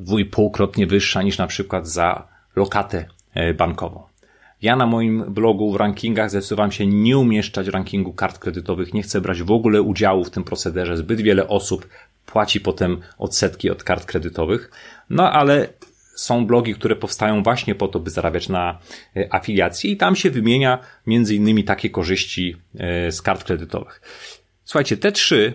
dwu 0.00 0.18
i 0.18 0.24
półkrotnie 0.24 0.86
wyższa 0.86 1.22
niż 1.22 1.38
na 1.38 1.46
przykład 1.46 1.88
za 1.88 2.28
lokatę 2.56 3.08
e, 3.34 3.54
bankową. 3.54 4.02
Ja 4.66 4.76
na 4.76 4.86
moim 4.86 5.24
blogu 5.28 5.72
w 5.72 5.76
rankingach 5.76 6.30
zdecydowałem 6.30 6.72
się 6.72 6.86
nie 6.86 7.18
umieszczać 7.18 7.66
rankingu 7.66 8.12
kart 8.12 8.38
kredytowych, 8.38 8.94
nie 8.94 9.02
chcę 9.02 9.20
brać 9.20 9.42
w 9.42 9.50
ogóle 9.50 9.82
udziału 9.82 10.24
w 10.24 10.30
tym 10.30 10.44
procederze. 10.44 10.96
Zbyt 10.96 11.20
wiele 11.20 11.48
osób 11.48 11.88
płaci 12.26 12.60
potem 12.60 13.00
odsetki 13.18 13.70
od 13.70 13.84
kart 13.84 14.04
kredytowych. 14.04 14.70
No 15.10 15.32
ale 15.32 15.68
są 16.14 16.46
blogi, 16.46 16.74
które 16.74 16.96
powstają 16.96 17.42
właśnie 17.42 17.74
po 17.74 17.88
to, 17.88 18.00
by 18.00 18.10
zarabiać 18.10 18.48
na 18.48 18.78
e, 19.16 19.34
afiliacji 19.34 19.92
i 19.92 19.96
tam 19.96 20.16
się 20.16 20.30
wymienia 20.30 20.78
między 21.06 21.34
innymi 21.34 21.64
takie 21.64 21.90
korzyści 21.90 22.56
e, 22.78 23.12
z 23.12 23.22
kart 23.22 23.44
kredytowych. 23.44 24.00
Słuchajcie, 24.64 24.96
te 24.96 25.12
trzy, 25.12 25.52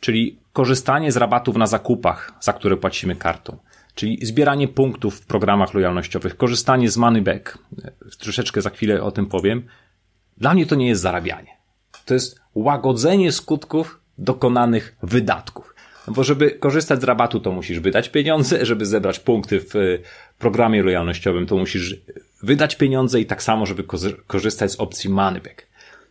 czyli 0.00 0.38
korzystanie 0.52 1.12
z 1.12 1.16
rabatów 1.16 1.56
na 1.56 1.66
zakupach, 1.66 2.32
za 2.40 2.52
które 2.52 2.76
płacimy 2.76 3.16
kartą, 3.16 3.56
czyli 3.94 4.26
zbieranie 4.26 4.68
punktów 4.68 5.20
w 5.20 5.26
programach 5.26 5.74
lojalnościowych, 5.74 6.36
korzystanie 6.36 6.90
z 6.90 6.96
money 6.96 7.22
back, 7.22 7.58
troszeczkę 8.18 8.62
za 8.62 8.70
chwilę 8.70 9.02
o 9.02 9.10
tym 9.10 9.26
powiem, 9.26 9.62
dla 10.36 10.54
mnie 10.54 10.66
to 10.66 10.74
nie 10.74 10.88
jest 10.88 11.02
zarabianie. 11.02 11.56
To 12.06 12.14
jest 12.14 12.40
łagodzenie 12.54 13.32
skutków 13.32 14.00
dokonanych 14.18 14.96
wydatków. 15.02 15.74
No 16.06 16.12
bo 16.12 16.24
żeby 16.24 16.50
korzystać 16.50 17.00
z 17.00 17.04
rabatu, 17.04 17.40
to 17.40 17.52
musisz 17.52 17.80
wydać 17.80 18.08
pieniądze, 18.08 18.64
żeby 18.66 18.86
zebrać 18.86 19.18
punkty 19.20 19.60
w 19.60 19.76
e, 19.76 19.80
programie 20.38 20.82
lojalnościowym, 20.82 21.46
to 21.46 21.56
musisz 21.56 21.96
wydać 22.42 22.76
pieniądze 22.76 23.20
i 23.20 23.26
tak 23.26 23.42
samo, 23.42 23.66
żeby 23.66 23.84
korzystać 24.26 24.72
z 24.72 24.76
opcji 24.76 25.10
moneyback. 25.10 25.66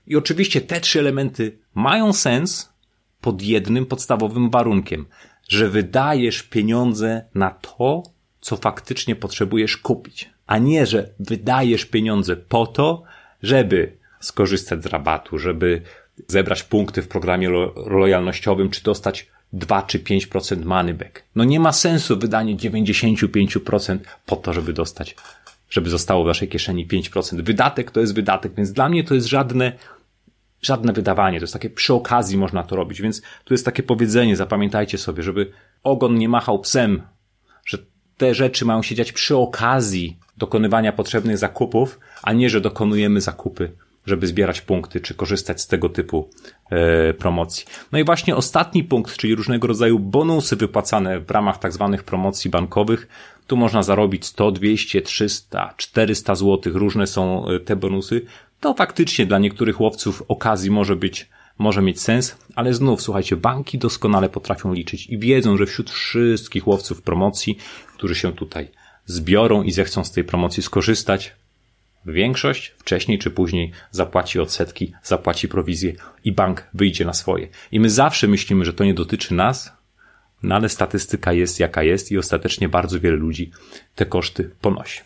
I 0.08 0.16
oczywiście 0.16 0.62
te 0.62 0.80
trzy 0.80 1.00
elementy 1.00 1.58
mają 1.76 2.14
sens 2.14 2.74
pod 3.22 3.42
jednym 3.42 3.86
podstawowym 3.86 4.50
warunkiem, 4.50 5.06
że 5.52 5.70
wydajesz 5.70 6.44
pieniądze 6.44 7.26
na 7.36 7.50
to, 7.50 8.04
co 8.42 8.58
faktycznie 8.58 9.16
potrzebujesz 9.16 9.78
kupić, 9.78 10.30
a 10.48 10.58
nie, 10.58 10.86
że 10.86 11.10
wydajesz 11.20 11.86
pieniądze 11.86 12.36
po 12.36 12.68
to, 12.68 13.04
żeby 13.44 13.98
skorzystać 14.20 14.84
z 14.84 14.86
rabatu, 14.86 15.38
żeby 15.38 15.82
zebrać 16.28 16.64
punkty 16.64 17.02
w 17.02 17.08
programie 17.08 17.50
lo 17.50 17.74
lojalnościowym, 17.88 18.70
czy 18.70 18.84
dostać 18.84 19.28
2 19.54 19.82
czy 19.82 20.00
5% 20.00 20.66
money 20.66 20.94
back. 20.94 21.24
No 21.36 21.44
nie 21.44 21.60
ma 21.60 21.72
sensu 21.72 22.20
wydanie 22.20 22.56
95% 22.56 23.98
po 24.26 24.36
to, 24.36 24.54
żeby 24.54 24.74
dostać, 24.74 25.16
żeby 25.70 25.90
zostało 25.90 26.24
w 26.24 26.28
waszej 26.28 26.48
kieszeni 26.48 26.88
5%. 26.88 27.42
Wydatek 27.42 27.92
to 27.92 28.00
jest 28.00 28.16
wydatek, 28.16 28.52
więc 28.58 28.72
dla 28.72 28.90
mnie 28.90 29.04
to 29.04 29.16
jest 29.16 29.28
żadne, 29.28 29.72
żadne 30.62 30.94
wydawanie. 30.94 31.40
To 31.40 31.44
jest 31.44 31.54
takie 31.54 31.70
przy 31.70 31.94
okazji 31.94 32.38
można 32.38 32.64
to 32.64 32.76
robić, 32.76 33.02
więc 33.02 33.22
tu 33.44 33.54
jest 33.54 33.66
takie 33.66 33.84
powiedzenie, 33.84 34.36
zapamiętajcie 34.36 34.98
sobie, 34.98 35.24
żeby 35.24 35.52
ogon 35.84 36.16
nie 36.16 36.30
machał 36.30 36.60
psem, 36.60 37.02
że 37.66 37.78
te 38.18 38.34
rzeczy 38.34 38.66
mają 38.66 38.82
się 38.82 38.96
dziać 38.96 39.12
przy 39.12 39.38
okazji 39.38 40.18
dokonywania 40.38 40.92
potrzebnych 40.92 41.38
zakupów, 41.38 42.00
a 42.24 42.34
nie, 42.34 42.50
że 42.50 42.62
dokonujemy 42.62 43.22
zakupy 43.22 43.72
żeby 44.06 44.28
zbierać 44.28 44.62
punkty, 44.62 45.00
czy 45.00 45.14
korzystać 45.14 45.62
z 45.62 45.68
tego 45.68 45.90
typu 45.90 46.30
e, 46.70 47.14
promocji. 47.14 47.66
No 47.92 48.00
i 48.00 48.04
właśnie 48.04 48.36
ostatni 48.36 48.84
punkt, 48.84 49.18
czyli 49.18 49.36
różnego 49.36 49.68
rodzaju 49.68 50.00
bonusy 50.00 50.56
wypłacane 50.56 51.20
w 51.20 51.32
ramach 51.32 51.60
tak 51.60 51.74
zwanych 51.74 52.04
promocji 52.04 52.50
bankowych. 52.50 53.08
Tu 53.48 53.58
można 53.58 53.84
zarobić 53.84 54.26
100, 54.26 54.52
200, 54.52 55.02
300, 55.02 55.74
400 55.78 56.36
zł, 56.36 56.74
różne 56.74 57.08
są 57.08 57.48
e, 57.48 57.60
te 57.60 57.76
bonusy. 57.76 58.22
To 58.62 58.74
faktycznie 58.74 59.26
dla 59.26 59.40
niektórych 59.40 59.82
łowców 59.82 60.24
okazji 60.28 60.72
może 60.72 60.96
być 60.96 61.30
może 61.58 61.82
mieć 61.82 62.02
sens, 62.02 62.38
ale 62.56 62.74
znów, 62.74 63.02
słuchajcie, 63.02 63.36
banki 63.36 63.78
doskonale 63.78 64.30
potrafią 64.30 64.74
liczyć 64.74 65.08
i 65.08 65.20
wiedzą, 65.20 65.58
że 65.58 65.66
wśród 65.66 65.90
wszystkich 65.90 66.68
łowców 66.68 67.02
promocji, 67.02 67.58
którzy 67.96 68.16
się 68.16 68.34
tutaj 68.34 68.72
zbiorą 69.06 69.64
i 69.64 69.72
zechcą 69.72 70.04
z 70.04 70.12
tej 70.12 70.24
promocji 70.24 70.64
skorzystać, 70.64 71.36
Większość 72.06 72.74
wcześniej 72.78 73.20
czy 73.20 73.32
później 73.32 73.72
zapłaci 73.92 74.40
odsetki, 74.40 74.94
zapłaci 75.04 75.48
prowizję 75.48 75.94
i 76.24 76.32
bank 76.32 76.68
wyjdzie 76.74 77.06
na 77.06 77.14
swoje. 77.14 77.48
I 77.72 77.80
my 77.80 77.90
zawsze 77.90 78.28
myślimy, 78.28 78.66
że 78.66 78.74
to 78.74 78.84
nie 78.84 78.94
dotyczy 78.94 79.34
nas, 79.34 79.74
no 80.44 80.56
ale 80.56 80.70
statystyka 80.70 81.34
jest 81.34 81.60
jaka 81.60 81.84
jest 81.84 82.12
i 82.12 82.18
ostatecznie 82.18 82.70
bardzo 82.70 83.00
wiele 83.00 83.18
ludzi 83.18 83.52
te 83.96 84.06
koszty 84.06 84.52
ponosi. 84.62 85.02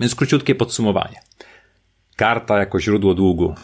Więc 0.00 0.14
króciutkie 0.14 0.54
podsumowanie. 0.54 1.27
Karta 2.18 2.58
jako 2.58 2.80
źródło 2.80 3.14
długu. 3.14 3.54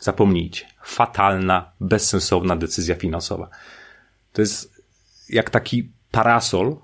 Zapomnijcie. 0.00 0.66
Fatalna, 0.84 1.72
bezsensowna 1.80 2.56
decyzja 2.56 2.94
finansowa. 2.94 3.48
To 4.32 4.42
jest 4.42 4.82
jak 5.28 5.50
taki 5.50 5.90
parasol, 6.10 6.76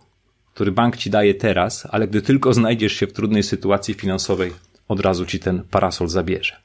który 0.54 0.72
bank 0.72 0.96
ci 0.96 1.10
daje 1.10 1.34
teraz, 1.34 1.88
ale 1.90 2.08
gdy 2.08 2.22
tylko 2.22 2.52
znajdziesz 2.52 2.92
się 2.92 3.06
w 3.06 3.12
trudnej 3.12 3.42
sytuacji 3.42 3.94
finansowej, 3.94 4.52
od 4.88 5.00
razu 5.00 5.26
ci 5.26 5.40
ten 5.40 5.62
parasol 5.70 6.08
zabierze. 6.08 6.56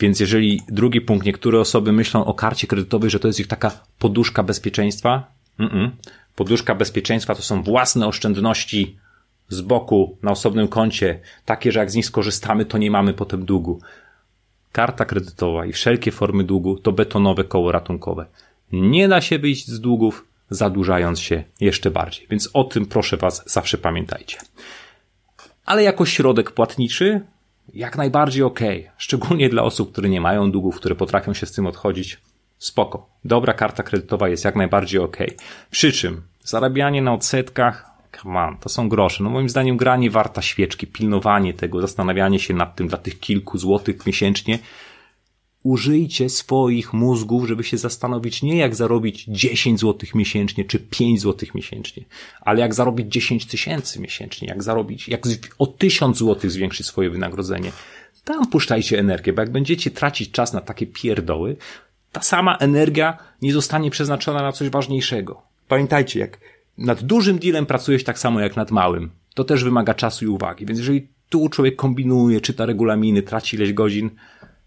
Więc 0.00 0.20
jeżeli 0.20 0.62
drugi 0.68 1.00
punkt, 1.00 1.26
niektóre 1.26 1.60
osoby 1.60 1.92
myślą 1.92 2.24
o 2.24 2.34
karcie 2.34 2.66
kredytowej, 2.66 3.10
że 3.10 3.20
to 3.20 3.28
jest 3.28 3.40
ich 3.40 3.48
taka 3.48 3.70
poduszka 3.98 4.42
bezpieczeństwa, 4.42 5.32
Mm-mm. 5.58 5.90
poduszka 6.36 6.74
bezpieczeństwa 6.74 7.34
to 7.34 7.42
są 7.42 7.62
własne 7.62 8.06
oszczędności 8.06 8.98
z 9.48 9.60
boku 9.60 10.16
na 10.22 10.30
osobnym 10.30 10.68
koncie, 10.68 11.20
takie, 11.44 11.72
że 11.72 11.80
jak 11.80 11.90
z 11.90 11.94
nich 11.94 12.06
skorzystamy, 12.06 12.64
to 12.64 12.78
nie 12.78 12.90
mamy 12.90 13.14
potem 13.14 13.44
długu. 13.44 13.80
Karta 14.72 15.04
kredytowa 15.04 15.66
i 15.66 15.72
wszelkie 15.72 16.12
formy 16.12 16.44
długu 16.44 16.78
to 16.78 16.92
betonowe 16.92 17.44
koło 17.44 17.72
ratunkowe. 17.72 18.26
Nie 18.72 19.08
da 19.08 19.20
się 19.20 19.38
wyjść 19.38 19.68
z 19.68 19.80
długów, 19.80 20.24
zadłużając 20.50 21.20
się 21.20 21.44
jeszcze 21.60 21.90
bardziej. 21.90 22.26
Więc 22.30 22.50
o 22.52 22.64
tym 22.64 22.86
proszę 22.86 23.16
Was 23.16 23.42
zawsze 23.46 23.78
pamiętajcie. 23.78 24.38
Ale 25.64 25.82
jako 25.82 26.06
środek 26.06 26.50
płatniczy 26.50 27.20
jak 27.74 27.96
najbardziej 27.96 28.42
ok. 28.42 28.60
Szczególnie 28.96 29.48
dla 29.48 29.62
osób, 29.62 29.92
które 29.92 30.08
nie 30.08 30.20
mają 30.20 30.50
długów, 30.50 30.76
które 30.76 30.94
potrafią 30.94 31.34
się 31.34 31.46
z 31.46 31.52
tym 31.52 31.66
odchodzić. 31.66 32.20
Spoko. 32.58 33.08
Dobra 33.24 33.52
karta 33.52 33.82
kredytowa 33.82 34.28
jest 34.28 34.44
jak 34.44 34.56
najbardziej 34.56 35.00
ok. 35.00 35.16
Przy 35.70 35.92
czym 35.92 36.22
zarabianie 36.42 37.02
na 37.02 37.12
odsetkach, 37.12 37.93
come 38.22 38.40
on, 38.40 38.58
to 38.58 38.68
są 38.68 38.88
grosze. 38.88 39.24
No 39.24 39.30
moim 39.30 39.48
zdaniem 39.48 39.76
granie 39.76 40.10
warta 40.10 40.42
świeczki, 40.42 40.86
pilnowanie 40.86 41.54
tego, 41.54 41.80
zastanawianie 41.80 42.38
się 42.38 42.54
nad 42.54 42.76
tym 42.76 42.88
dla 42.88 42.98
tych 42.98 43.20
kilku 43.20 43.58
złotych 43.58 44.06
miesięcznie 44.06 44.58
użyjcie 45.64 46.28
swoich 46.28 46.92
mózgów, 46.92 47.48
żeby 47.48 47.64
się 47.64 47.78
zastanowić 47.78 48.42
nie 48.42 48.56
jak 48.56 48.74
zarobić 48.74 49.24
10 49.28 49.80
zł 49.80 50.08
miesięcznie 50.14 50.64
czy 50.64 50.78
5 50.78 51.20
zł 51.20 51.48
miesięcznie, 51.54 52.04
ale 52.40 52.60
jak 52.60 52.74
zarobić 52.74 53.12
10 53.12 53.46
tysięcy 53.46 54.00
miesięcznie, 54.00 54.48
jak 54.48 54.62
zarobić, 54.62 55.08
jak 55.08 55.22
o 55.58 55.66
1000 55.66 56.18
zł 56.18 56.50
zwiększyć 56.50 56.86
swoje 56.86 57.10
wynagrodzenie. 57.10 57.72
Tam 58.24 58.46
puszczajcie 58.46 58.98
energię, 58.98 59.32
bo 59.32 59.42
jak 59.42 59.52
będziecie 59.52 59.90
tracić 59.90 60.30
czas 60.30 60.52
na 60.52 60.60
takie 60.60 60.86
pierdoły, 60.86 61.56
ta 62.12 62.22
sama 62.22 62.56
energia 62.56 63.18
nie 63.42 63.52
zostanie 63.52 63.90
przeznaczona 63.90 64.42
na 64.42 64.52
coś 64.52 64.68
ważniejszego. 64.68 65.42
Pamiętajcie, 65.68 66.20
jak 66.20 66.38
nad 66.78 67.02
dużym 67.02 67.38
dealem 67.38 67.66
pracujesz 67.66 68.04
tak 68.04 68.18
samo 68.18 68.40
jak 68.40 68.56
nad 68.56 68.70
małym. 68.70 69.10
To 69.34 69.44
też 69.44 69.64
wymaga 69.64 69.94
czasu 69.94 70.24
i 70.24 70.28
uwagi, 70.28 70.66
więc 70.66 70.78
jeżeli 70.78 71.08
tu 71.28 71.48
człowiek 71.48 71.76
kombinuje, 71.76 72.40
czyta 72.40 72.66
regulaminy, 72.66 73.22
traci 73.22 73.56
ileś 73.56 73.72
godzin, 73.72 74.10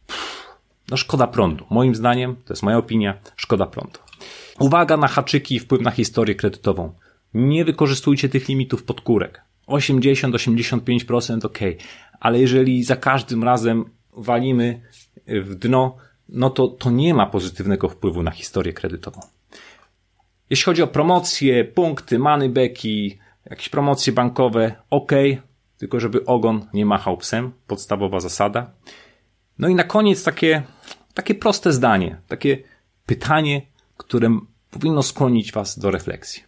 pff, 0.07 0.47
no 0.91 0.97
szkoda 0.97 1.27
prądu. 1.27 1.65
Moim 1.69 1.95
zdaniem, 1.95 2.35
to 2.35 2.53
jest 2.53 2.63
moja 2.63 2.77
opinia, 2.77 3.17
szkoda 3.35 3.65
prądu. 3.65 3.99
Uwaga 4.59 4.97
na 4.97 5.07
haczyki 5.07 5.55
i 5.55 5.59
wpływ 5.59 5.81
na 5.81 5.91
historię 5.91 6.35
kredytową. 6.35 6.93
Nie 7.33 7.65
wykorzystujcie 7.65 8.29
tych 8.29 8.47
limitów 8.47 8.83
podkórek. 8.83 9.41
80-85% 9.67 11.45
ok, 11.45 11.57
ale 12.19 12.39
jeżeli 12.39 12.83
za 12.83 12.95
każdym 12.95 13.43
razem 13.43 13.85
walimy 14.13 14.81
w 15.27 15.55
dno, 15.55 15.97
no 16.29 16.49
to, 16.49 16.67
to 16.67 16.91
nie 16.91 17.13
ma 17.13 17.25
pozytywnego 17.25 17.89
wpływu 17.89 18.23
na 18.23 18.31
historię 18.31 18.73
kredytową. 18.73 19.21
Jeśli 20.49 20.65
chodzi 20.65 20.83
o 20.83 20.87
promocje, 20.87 21.65
punkty, 21.65 22.19
moneybacki, 22.19 23.17
jakieś 23.49 23.69
promocje 23.69 24.13
bankowe, 24.13 24.75
ok, 24.89 25.11
tylko 25.77 25.99
żeby 25.99 26.25
ogon 26.25 26.65
nie 26.73 26.85
machał 26.85 27.17
psem, 27.17 27.51
podstawowa 27.67 28.19
zasada. 28.19 28.71
No 29.59 29.67
i 29.67 29.75
na 29.75 29.83
koniec 29.83 30.23
takie, 30.23 30.63
takie 31.13 31.35
proste 31.35 31.73
zdanie, 31.73 32.17
takie 32.27 32.57
pytanie, 33.05 33.61
które 33.97 34.39
powinno 34.71 35.03
skłonić 35.03 35.51
Was 35.51 35.79
do 35.79 35.91
refleksji. 35.91 36.43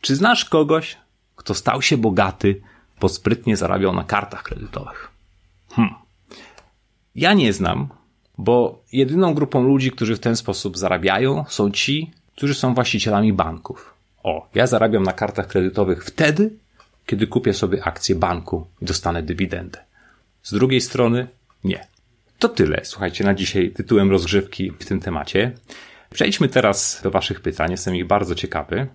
Czy 0.00 0.16
znasz 0.16 0.44
kogoś, 0.44 0.96
kto 1.36 1.54
stał 1.54 1.82
się 1.82 1.96
bogaty, 1.96 2.62
bo 3.00 3.08
sprytnie 3.08 3.56
zarabiał 3.56 3.94
na 3.94 4.04
kartach 4.04 4.42
kredytowych? 4.42 5.10
Hmm. 5.70 5.94
Ja 7.14 7.34
nie 7.34 7.52
znam, 7.52 7.88
bo 8.38 8.82
jedyną 8.92 9.34
grupą 9.34 9.62
ludzi, 9.62 9.90
którzy 9.90 10.16
w 10.16 10.20
ten 10.20 10.36
sposób 10.36 10.78
zarabiają, 10.78 11.44
są 11.48 11.70
ci, 11.70 12.10
którzy 12.38 12.54
są 12.54 12.74
właścicielami 12.74 13.32
banków. 13.32 13.94
O, 14.22 14.48
ja 14.54 14.66
zarabiam 14.66 15.02
na 15.02 15.12
kartach 15.12 15.46
kredytowych 15.46 16.04
wtedy, 16.04 16.50
kiedy 17.06 17.26
kupię 17.26 17.54
sobie 17.54 17.84
akcję 17.84 18.14
banku 18.14 18.66
i 18.82 18.84
dostanę 18.84 19.22
dywidendę. 19.22 19.78
Z 20.42 20.52
drugiej 20.52 20.80
strony, 20.80 21.26
nie. 21.64 21.86
To 22.38 22.48
tyle, 22.48 22.80
słuchajcie, 22.84 23.24
na 23.24 23.34
dzisiaj 23.34 23.70
tytułem 23.70 24.10
rozgrzewki 24.10 24.70
w 24.70 24.84
tym 24.84 25.00
temacie. 25.00 25.52
Przejdźmy 26.10 26.48
teraz 26.48 27.00
do 27.02 27.10
Waszych 27.10 27.40
pytań, 27.40 27.70
jestem 27.70 27.96
ich 27.96 28.06
bardzo 28.06 28.34
ciekawy. 28.34 28.86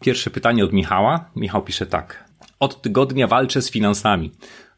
Pierwsze 0.00 0.30
pytanie 0.30 0.64
od 0.64 0.72
Michała. 0.72 1.30
Michał 1.36 1.62
pisze 1.62 1.86
tak. 1.86 2.24
Od 2.60 2.82
tygodnia 2.82 3.26
walczę 3.26 3.62
z 3.62 3.70
finansami. 3.70 4.30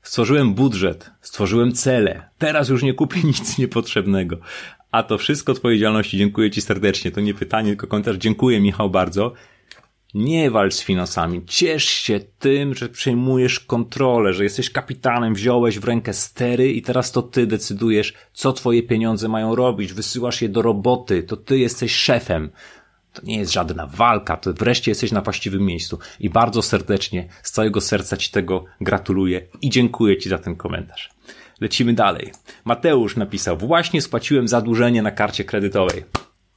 Stworzyłem 0.06 0.54
budżet, 0.54 1.10
stworzyłem 1.20 1.72
cele. 1.72 2.28
Teraz 2.38 2.68
już 2.68 2.82
nie 2.82 2.94
kupię 2.94 3.20
nic 3.24 3.58
niepotrzebnego. 3.58 4.36
A 4.90 5.02
to 5.02 5.18
wszystko 5.18 5.54
Twojej 5.54 5.78
działalności. 5.78 6.18
Dziękuję 6.18 6.50
Ci 6.50 6.60
serdecznie. 6.60 7.10
To 7.10 7.20
nie 7.20 7.34
pytanie, 7.34 7.68
tylko 7.68 7.86
komentarz. 7.86 8.16
Dziękuję 8.16 8.60
Michał 8.60 8.90
bardzo. 8.90 9.32
Nie 10.14 10.50
walcz 10.50 10.74
z 10.74 10.82
finansami. 10.82 11.42
Ciesz 11.46 11.84
się 11.84 12.20
tym, 12.38 12.74
że 12.74 12.88
przejmujesz 12.88 13.60
kontrolę, 13.60 14.32
że 14.32 14.44
jesteś 14.44 14.70
kapitanem, 14.70 15.34
wziąłeś 15.34 15.78
w 15.78 15.84
rękę 15.84 16.12
stery 16.12 16.72
i 16.72 16.82
teraz 16.82 17.12
to 17.12 17.22
ty 17.22 17.46
decydujesz, 17.46 18.14
co 18.32 18.52
twoje 18.52 18.82
pieniądze 18.82 19.28
mają 19.28 19.54
robić. 19.54 19.92
Wysyłasz 19.92 20.42
je 20.42 20.48
do 20.48 20.62
roboty. 20.62 21.22
To 21.22 21.36
ty 21.36 21.58
jesteś 21.58 21.94
szefem. 21.94 22.50
To 23.16 23.22
nie 23.24 23.38
jest 23.38 23.52
żadna 23.52 23.86
walka, 23.86 24.36
to 24.36 24.52
wreszcie 24.52 24.90
jesteś 24.90 25.12
na 25.12 25.20
właściwym 25.20 25.62
miejscu. 25.62 25.98
I 26.20 26.30
bardzo 26.30 26.62
serdecznie, 26.62 27.28
z 27.42 27.50
całego 27.50 27.80
serca 27.80 28.16
Ci 28.16 28.30
tego 28.30 28.64
gratuluję 28.80 29.46
i 29.62 29.70
dziękuję 29.70 30.18
Ci 30.18 30.28
za 30.28 30.38
ten 30.38 30.56
komentarz. 30.56 31.10
Lecimy 31.60 31.92
dalej. 31.92 32.32
Mateusz 32.64 33.16
napisał, 33.16 33.56
właśnie 33.58 34.02
spłaciłem 34.02 34.48
zadłużenie 34.48 35.02
na 35.02 35.10
karcie 35.10 35.44
kredytowej. 35.44 36.04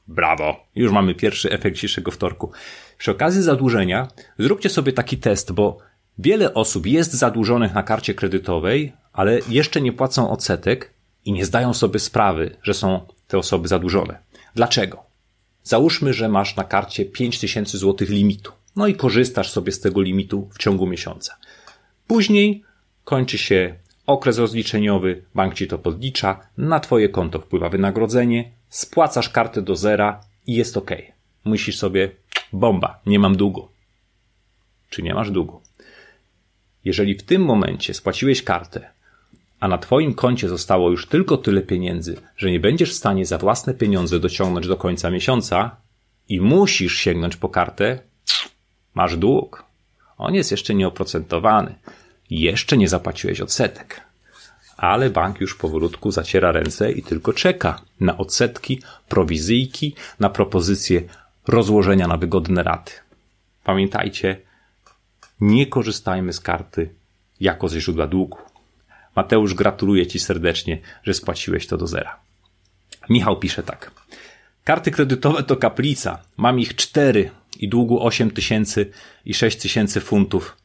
Brawo! 0.08 0.66
Już 0.76 0.92
mamy 0.92 1.16
pierwszy 1.16 1.52
efekt 1.52 1.76
dzisiejszego 1.76 2.12
wtorku. 2.12 2.52
Przy 2.98 3.12
okazji 3.12 3.42
zadłużenia 3.42 4.08
zróbcie 4.40 4.70
sobie 4.70 4.94
taki 4.94 5.18
test, 5.18 5.52
bo 5.52 5.78
wiele 6.18 6.54
osób 6.54 6.86
jest 6.86 7.14
zadłużonych 7.14 7.74
na 7.74 7.84
karcie 7.84 8.14
kredytowej, 8.14 8.94
ale 9.14 9.40
jeszcze 9.50 9.82
nie 9.82 9.94
płacą 9.94 10.30
odsetek 10.30 10.94
i 11.26 11.32
nie 11.32 11.46
zdają 11.46 11.74
sobie 11.74 12.00
sprawy, 12.00 12.58
że 12.64 12.74
są 12.74 13.08
te 13.28 13.38
osoby 13.38 13.68
zadłużone. 13.68 14.20
Dlaczego? 14.56 15.09
Załóżmy, 15.70 16.14
że 16.14 16.30
masz 16.30 16.56
na 16.56 16.64
karcie 16.64 17.06
5000 17.06 17.78
zł 17.78 18.08
limitu. 18.10 18.52
No 18.76 18.88
i 18.88 18.96
korzystasz 18.96 19.50
sobie 19.50 19.72
z 19.72 19.80
tego 19.80 20.02
limitu 20.02 20.50
w 20.54 20.58
ciągu 20.58 20.88
miesiąca. 20.88 21.38
Później 22.08 22.64
kończy 23.04 23.38
się 23.38 23.76
okres 24.06 24.38
rozliczeniowy, 24.38 25.24
bank 25.36 25.54
ci 25.54 25.68
to 25.68 25.80
podlicza, 25.80 26.40
na 26.58 26.80
twoje 26.80 27.10
konto 27.10 27.40
wpływa 27.40 27.70
wynagrodzenie, 27.70 28.52
spłacasz 28.70 29.30
kartę 29.30 29.62
do 29.62 29.76
zera 29.76 30.22
i 30.48 30.56
jest 30.56 30.78
ok. 30.78 30.92
Myślisz 31.46 31.78
sobie, 31.78 32.12
bomba, 32.54 33.02
nie 33.06 33.20
mam 33.20 33.36
długu. 33.38 33.68
Czy 34.90 35.04
nie 35.04 35.14
masz 35.14 35.32
długu? 35.32 35.62
Jeżeli 36.86 37.16
w 37.16 37.24
tym 37.24 37.46
momencie 37.46 37.94
spłaciłeś 37.94 38.44
kartę, 38.44 38.90
a 39.60 39.68
na 39.68 39.78
Twoim 39.78 40.14
koncie 40.14 40.50
zostało 40.50 40.92
już 40.92 41.08
tylko 41.08 41.38
tyle 41.38 41.62
pieniędzy, 41.62 42.22
że 42.38 42.52
nie 42.52 42.60
będziesz 42.60 42.92
w 42.92 42.98
stanie 42.98 43.26
za 43.26 43.38
własne 43.38 43.74
pieniądze 43.74 44.20
dociągnąć 44.20 44.68
do 44.68 44.78
końca 44.78 45.10
miesiąca 45.10 45.76
i 46.30 46.42
musisz 46.42 46.98
sięgnąć 46.98 47.36
po 47.36 47.50
kartę, 47.50 48.00
masz 48.94 49.18
dług. 49.18 49.64
On 50.18 50.34
jest 50.36 50.52
jeszcze 50.52 50.76
nieoprocentowany. 50.76 51.76
Jeszcze 52.30 52.78
nie 52.78 52.90
zapłaciłeś 52.90 53.42
odsetek. 53.42 54.02
Ale 54.78 55.10
bank 55.10 55.42
już 55.42 55.56
powolutku 55.56 56.12
zaciera 56.12 56.52
ręce 56.52 56.92
i 56.92 57.04
tylko 57.04 57.34
czeka 57.34 57.82
na 58.00 58.18
odsetki, 58.18 58.82
prowizyjki, 59.10 59.96
na 60.20 60.30
propozycję 60.30 61.02
rozłożenia 61.48 62.08
na 62.08 62.18
wygodne 62.18 62.64
raty. 62.64 62.92
Pamiętajcie, 63.64 64.42
nie 65.42 65.68
korzystajmy 65.68 66.34
z 66.34 66.40
karty 66.40 66.90
jako 67.40 67.70
ze 67.70 67.82
źródła 67.82 68.08
długu. 68.08 68.38
Mateusz, 69.16 69.54
gratuluję 69.54 70.08
Ci 70.08 70.20
serdecznie, 70.20 70.78
że 71.04 71.14
spłaciłeś 71.14 71.68
to 71.68 71.78
do 71.78 71.88
zera. 71.88 72.20
Michał 73.10 73.40
pisze 73.40 73.64
tak. 73.64 73.92
Karty 74.64 74.92
kredytowe 74.92 75.44
to 75.44 75.56
kaplica. 75.56 76.20
Mam 76.38 76.60
ich 76.60 76.76
cztery 76.76 77.32
i 77.60 77.70
długu 77.70 78.06
8 78.06 78.32
tysięcy 78.32 78.92
i 79.26 79.34
6 79.34 79.58
tysięcy 79.58 80.02
funtów. 80.02 80.58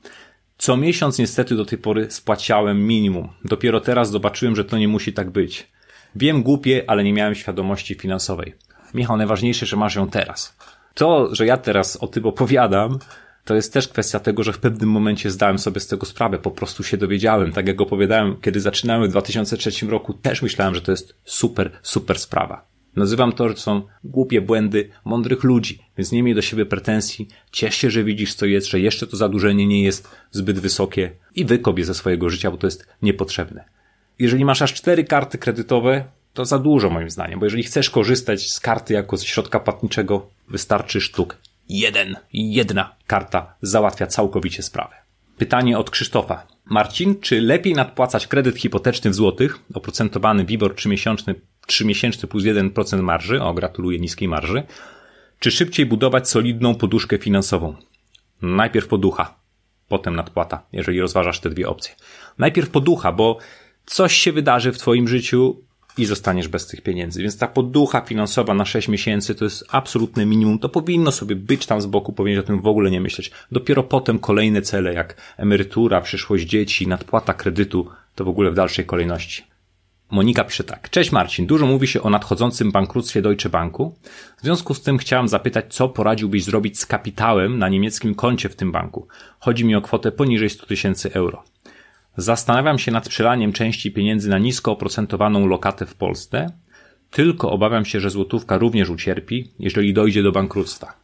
Co 0.58 0.76
miesiąc 0.76 1.18
niestety 1.18 1.56
do 1.56 1.64
tej 1.64 1.78
pory 1.78 2.10
spłaciałem 2.10 2.86
minimum. 2.86 3.28
Dopiero 3.44 3.80
teraz 3.80 4.10
zobaczyłem, 4.10 4.56
że 4.56 4.64
to 4.64 4.78
nie 4.78 4.88
musi 4.88 5.12
tak 5.12 5.30
być. 5.30 5.68
Wiem 6.16 6.42
głupie, 6.42 6.84
ale 6.86 7.04
nie 7.04 7.12
miałem 7.12 7.34
świadomości 7.34 7.94
finansowej. 7.94 8.54
Michał, 8.94 9.16
najważniejsze, 9.16 9.66
że 9.66 9.76
masz 9.76 9.94
ją 9.94 10.10
teraz. 10.10 10.56
To, 10.94 11.34
że 11.34 11.46
ja 11.46 11.56
teraz 11.56 11.96
o 11.96 12.06
tym 12.06 12.26
opowiadam, 12.26 12.98
to 13.44 13.54
jest 13.54 13.72
też 13.72 13.88
kwestia 13.88 14.20
tego, 14.20 14.42
że 14.42 14.52
w 14.52 14.58
pewnym 14.58 14.88
momencie 14.88 15.30
zdałem 15.30 15.58
sobie 15.58 15.80
z 15.80 15.86
tego 15.86 16.06
sprawę, 16.06 16.38
po 16.38 16.50
prostu 16.50 16.82
się 16.82 16.96
dowiedziałem. 16.96 17.52
Tak 17.52 17.68
jak 17.68 17.80
opowiadałem, 17.80 18.36
kiedy 18.40 18.60
zaczynałem 18.60 19.08
w 19.08 19.10
2003 19.10 19.86
roku, 19.86 20.14
też 20.14 20.42
myślałem, 20.42 20.74
że 20.74 20.80
to 20.80 20.90
jest 20.90 21.14
super, 21.24 21.70
super 21.82 22.18
sprawa. 22.18 22.66
Nazywam 22.96 23.32
to, 23.32 23.48
że 23.48 23.56
są 23.56 23.82
głupie 24.04 24.40
błędy 24.40 24.88
mądrych 25.04 25.44
ludzi, 25.44 25.78
więc 25.98 26.12
nie 26.12 26.22
miej 26.22 26.34
do 26.34 26.42
siebie 26.42 26.66
pretensji. 26.66 27.28
Ciesz 27.52 27.74
się, 27.74 27.90
że 27.90 28.04
widzisz, 28.04 28.34
co 28.34 28.46
jest, 28.46 28.66
że 28.66 28.80
jeszcze 28.80 29.06
to 29.06 29.16
zadłużenie 29.16 29.66
nie 29.66 29.82
jest 29.82 30.08
zbyt 30.30 30.58
wysokie 30.58 31.10
i 31.34 31.44
wykop 31.44 31.78
je 31.78 31.84
ze 31.84 31.94
swojego 31.94 32.30
życia, 32.30 32.50
bo 32.50 32.56
to 32.56 32.66
jest 32.66 32.86
niepotrzebne. 33.02 33.64
Jeżeli 34.18 34.44
masz 34.44 34.62
aż 34.62 34.74
cztery 34.74 35.04
karty 35.04 35.38
kredytowe, 35.38 36.04
to 36.34 36.44
za 36.44 36.58
dużo 36.58 36.90
moim 36.90 37.10
zdaniem, 37.10 37.38
bo 37.38 37.46
jeżeli 37.46 37.62
chcesz 37.62 37.90
korzystać 37.90 38.50
z 38.50 38.60
karty 38.60 38.94
jako 38.94 39.16
z 39.16 39.22
środka 39.22 39.60
płatniczego, 39.60 40.30
wystarczy 40.48 41.00
sztuk. 41.00 41.38
Jeden, 41.68 42.16
jedna 42.32 42.96
karta 43.06 43.54
załatwia 43.62 44.06
całkowicie 44.06 44.62
sprawę. 44.62 44.94
Pytanie 45.38 45.78
od 45.78 45.90
Krzysztofa. 45.90 46.46
Marcin, 46.64 47.20
czy 47.20 47.40
lepiej 47.40 47.74
nadpłacać 47.74 48.26
kredyt 48.26 48.58
hipoteczny 48.58 49.10
w 49.10 49.14
złotych, 49.14 49.58
oprocentowany 49.74 50.44
WIBOR 50.44 50.74
3-miesięczny, 50.74 51.34
3 51.66 51.84
plus 52.28 52.44
1% 52.44 53.02
marży, 53.02 53.42
o 53.42 53.54
gratuluję 53.54 53.98
niskiej 53.98 54.28
marży, 54.28 54.62
czy 55.38 55.50
szybciej 55.50 55.86
budować 55.86 56.28
solidną 56.28 56.74
poduszkę 56.74 57.18
finansową? 57.18 57.76
Najpierw 58.42 58.88
poducha, 58.88 59.34
potem 59.88 60.16
nadpłata, 60.16 60.62
jeżeli 60.72 61.00
rozważasz 61.00 61.40
te 61.40 61.50
dwie 61.50 61.68
opcje. 61.68 61.94
Najpierw 62.38 62.70
poducha, 62.70 63.12
bo 63.12 63.38
coś 63.86 64.14
się 64.14 64.32
wydarzy 64.32 64.72
w 64.72 64.78
twoim 64.78 65.08
życiu 65.08 65.62
i 65.98 66.04
zostaniesz 66.04 66.48
bez 66.48 66.66
tych 66.66 66.80
pieniędzy. 66.80 67.22
Więc 67.22 67.38
ta 67.38 67.46
poducha 67.46 68.00
finansowa 68.00 68.54
na 68.54 68.64
6 68.64 68.88
miesięcy 68.88 69.34
to 69.34 69.44
jest 69.44 69.64
absolutne 69.70 70.26
minimum. 70.26 70.58
To 70.58 70.68
powinno 70.68 71.12
sobie 71.12 71.36
być 71.36 71.66
tam 71.66 71.80
z 71.80 71.86
boku, 71.86 72.12
powinien 72.12 72.40
o 72.40 72.42
tym 72.42 72.60
w 72.60 72.66
ogóle 72.66 72.90
nie 72.90 73.00
myśleć. 73.00 73.30
Dopiero 73.52 73.82
potem 73.82 74.18
kolejne 74.18 74.62
cele 74.62 74.94
jak 74.94 75.16
emerytura, 75.36 76.00
przyszłość 76.00 76.44
dzieci, 76.44 76.88
nadpłata 76.88 77.34
kredytu, 77.34 77.88
to 78.14 78.24
w 78.24 78.28
ogóle 78.28 78.50
w 78.50 78.54
dalszej 78.54 78.84
kolejności. 78.84 79.42
Monika 80.10 80.44
pisze 80.44 80.64
tak. 80.64 80.90
Cześć 80.90 81.12
Marcin, 81.12 81.46
dużo 81.46 81.66
mówi 81.66 81.86
się 81.86 82.02
o 82.02 82.10
nadchodzącym 82.10 82.72
bankructwie 82.72 83.22
Deutsche 83.22 83.48
Banku. 83.48 83.94
W 84.38 84.42
związku 84.42 84.74
z 84.74 84.82
tym 84.82 84.98
chciałam 84.98 85.28
zapytać, 85.28 85.74
co 85.74 85.88
poradziłbyś 85.88 86.44
zrobić 86.44 86.78
z 86.78 86.86
kapitałem 86.86 87.58
na 87.58 87.68
niemieckim 87.68 88.14
koncie 88.14 88.48
w 88.48 88.56
tym 88.56 88.72
banku. 88.72 89.08
Chodzi 89.38 89.64
mi 89.64 89.74
o 89.74 89.80
kwotę 89.80 90.12
poniżej 90.12 90.50
100 90.50 90.66
tysięcy 90.66 91.12
euro. 91.12 91.42
Zastanawiam 92.16 92.78
się 92.78 92.92
nad 92.92 93.08
przelaniem 93.08 93.52
części 93.52 93.92
pieniędzy 93.92 94.28
na 94.28 94.38
nisko 94.38 94.72
oprocentowaną 94.72 95.46
lokatę 95.46 95.86
w 95.86 95.94
Polsce, 95.94 96.52
tylko 97.10 97.50
obawiam 97.50 97.84
się, 97.84 98.00
że 98.00 98.10
złotówka 98.10 98.58
również 98.58 98.90
ucierpi, 98.90 99.50
jeżeli 99.58 99.94
dojdzie 99.94 100.22
do 100.22 100.32
bankructwa. 100.32 100.94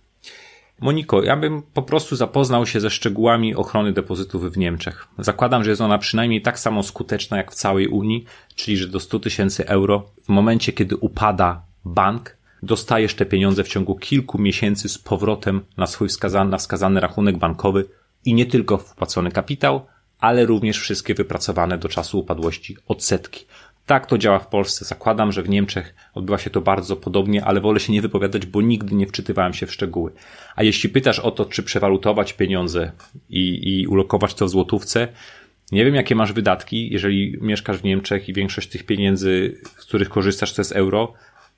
Moniko, 0.81 1.23
ja 1.23 1.37
bym 1.37 1.63
po 1.63 1.83
prostu 1.83 2.17
zapoznał 2.17 2.67
się 2.67 2.81
ze 2.81 2.91
szczegółami 2.91 3.55
ochrony 3.55 3.93
depozytów 3.93 4.53
w 4.53 4.59
Niemczech. 4.59 5.09
Zakładam, 5.19 5.65
że 5.65 5.71
jest 5.71 5.83
ona 5.83 5.99
przynajmniej 5.99 6.43
tak 6.43 6.59
samo 6.59 6.83
skuteczna 6.83 7.37
jak 7.37 7.53
w 7.53 7.55
całej 7.55 7.89
Unii, 7.89 8.25
czyli 8.55 8.77
że 8.77 8.89
do 8.89 9.01
100 9.01 9.21
tysięcy 9.21 9.67
euro 9.67 10.11
w 10.25 10.29
momencie, 10.29 10.73
kiedy 10.73 10.97
upada 10.97 11.63
bank, 11.85 12.37
dostajesz 12.63 13.15
te 13.15 13.27
pieniądze 13.27 13.65
w 13.65 13.69
ciągu 13.69 13.95
kilku 13.95 14.39
miesięcy 14.39 14.89
z 14.89 14.99
powrotem 14.99 15.61
na 15.77 15.87
swój 15.87 16.09
wskazany, 16.09 16.51
na 16.51 16.59
wskazany 16.59 17.01
rachunek 17.01 17.39
bankowy 17.39 17.85
i 18.25 18.35
nie 18.35 18.47
tylko 18.47 18.79
wpłacony 18.79 19.31
kapitał, 19.31 19.87
ale 20.21 20.47
również 20.47 20.79
wszystkie 20.79 21.15
wypracowane 21.15 21.79
do 21.79 21.89
czasu 21.89 22.19
upadłości 22.19 22.77
odsetki. 22.89 23.45
Tak 23.87 24.07
to 24.07 24.19
działa 24.19 24.39
w 24.39 24.47
Polsce. 24.47 24.85
Zakładam, 24.85 25.33
że 25.33 25.43
w 25.43 25.49
Niemczech 25.49 25.95
odbywa 26.15 26.39
się 26.39 26.51
to 26.51 26.61
bardzo 26.61 26.97
podobnie, 26.97 27.45
ale 27.45 27.61
wolę 27.61 27.81
się 27.81 27.93
nie 27.93 28.03
wypowiadać, 28.03 28.47
bo 28.47 28.63
nigdy 28.63 28.95
nie 28.95 29.07
wczytywałem 29.07 29.55
się 29.55 29.67
w 29.67 29.73
szczegóły. 29.73 30.13
A 30.57 30.63
jeśli 30.63 30.89
pytasz 30.89 31.19
o 31.19 31.31
to, 31.31 31.45
czy 31.45 31.63
przewalutować 31.63 32.33
pieniądze 32.33 32.93
i, 33.31 33.79
i 33.81 33.87
ulokować 33.87 34.35
to 34.35 34.47
w 34.47 34.51
złotówce, 34.51 35.09
nie 35.73 35.85
wiem, 35.85 35.95
jakie 35.95 36.15
masz 36.15 36.33
wydatki, 36.33 36.91
jeżeli 36.93 37.39
mieszkasz 37.41 37.79
w 37.79 37.85
Niemczech 37.85 38.29
i 38.29 38.33
większość 38.33 38.69
tych 38.69 38.87
pieniędzy, 38.87 39.61
z 39.79 39.85
których 39.85 40.09
korzystasz, 40.09 40.53
to 40.53 40.61
jest 40.61 40.73
euro. 40.73 41.13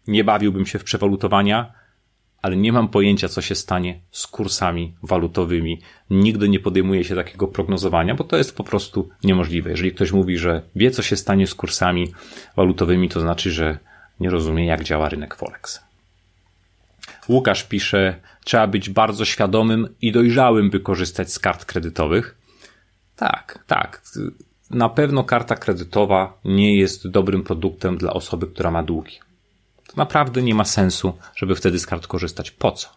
Nie 0.06 0.24
bawiłbym 0.24 0.66
się 0.66 0.78
w 0.78 0.84
przewalutowania, 0.84 1.72
ale 2.42 2.56
nie 2.56 2.72
mam 2.72 2.88
pojęcia, 2.88 3.28
co 3.28 3.40
się 3.40 3.54
stanie 3.54 4.00
z 4.10 4.26
kursami 4.26 4.94
walutowymi. 5.02 5.80
Nigdy 6.10 6.48
nie 6.48 6.60
podejmuję 6.60 7.04
się 7.04 7.14
takiego 7.14 7.48
prognozowania, 7.48 8.14
bo 8.14 8.24
to 8.24 8.36
jest 8.36 8.56
po 8.56 8.64
prostu 8.64 9.08
niemożliwe. 9.24 9.70
Jeżeli 9.70 9.92
ktoś 9.92 10.12
mówi, 10.12 10.38
że 10.38 10.62
wie, 10.76 10.90
co 10.90 11.02
się 11.02 11.16
stanie 11.16 11.46
z 11.46 11.54
kursami 11.54 12.14
walutowymi, 12.56 13.08
to 13.08 13.20
znaczy, 13.20 13.50
że 13.50 13.78
nie 14.20 14.30
rozumie, 14.30 14.66
jak 14.66 14.84
działa 14.84 15.08
rynek 15.08 15.34
Forex. 15.34 15.80
Łukasz 17.28 17.64
pisze, 17.64 18.20
trzeba 18.44 18.66
być 18.66 18.90
bardzo 18.90 19.24
świadomym 19.24 19.88
i 20.02 20.12
dojrzałym, 20.12 20.70
by 20.70 20.80
korzystać 20.80 21.32
z 21.32 21.38
kart 21.38 21.64
kredytowych. 21.64 22.36
Tak, 23.16 23.64
tak. 23.66 24.02
Na 24.70 24.88
pewno 24.88 25.24
karta 25.24 25.56
kredytowa 25.56 26.38
nie 26.44 26.76
jest 26.76 27.08
dobrym 27.08 27.42
produktem 27.42 27.98
dla 27.98 28.12
osoby, 28.12 28.46
która 28.46 28.70
ma 28.70 28.82
długi 28.82 29.18
to 29.92 29.96
naprawdę 29.96 30.42
nie 30.42 30.54
ma 30.54 30.64
sensu, 30.64 31.18
żeby 31.36 31.54
wtedy 31.54 31.78
z 31.78 31.86
kart 31.86 32.06
korzystać. 32.06 32.50
Po 32.50 32.72
co? 32.72 32.88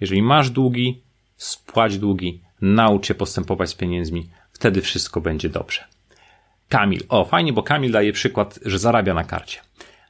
Jeżeli 0.00 0.22
masz 0.22 0.50
długi, 0.50 1.02
spłać 1.36 1.98
długi, 1.98 2.40
naucz 2.60 3.06
się 3.06 3.14
postępować 3.14 3.70
z 3.70 3.74
pieniędzmi, 3.74 4.30
wtedy 4.52 4.82
wszystko 4.82 5.20
będzie 5.20 5.48
dobrze. 5.48 5.84
Kamil. 6.68 7.04
O, 7.08 7.24
fajnie, 7.24 7.52
bo 7.52 7.62
Kamil 7.62 7.92
daje 7.92 8.12
przykład, 8.12 8.58
że 8.64 8.78
zarabia 8.78 9.14
na 9.14 9.24
karcie. 9.24 9.60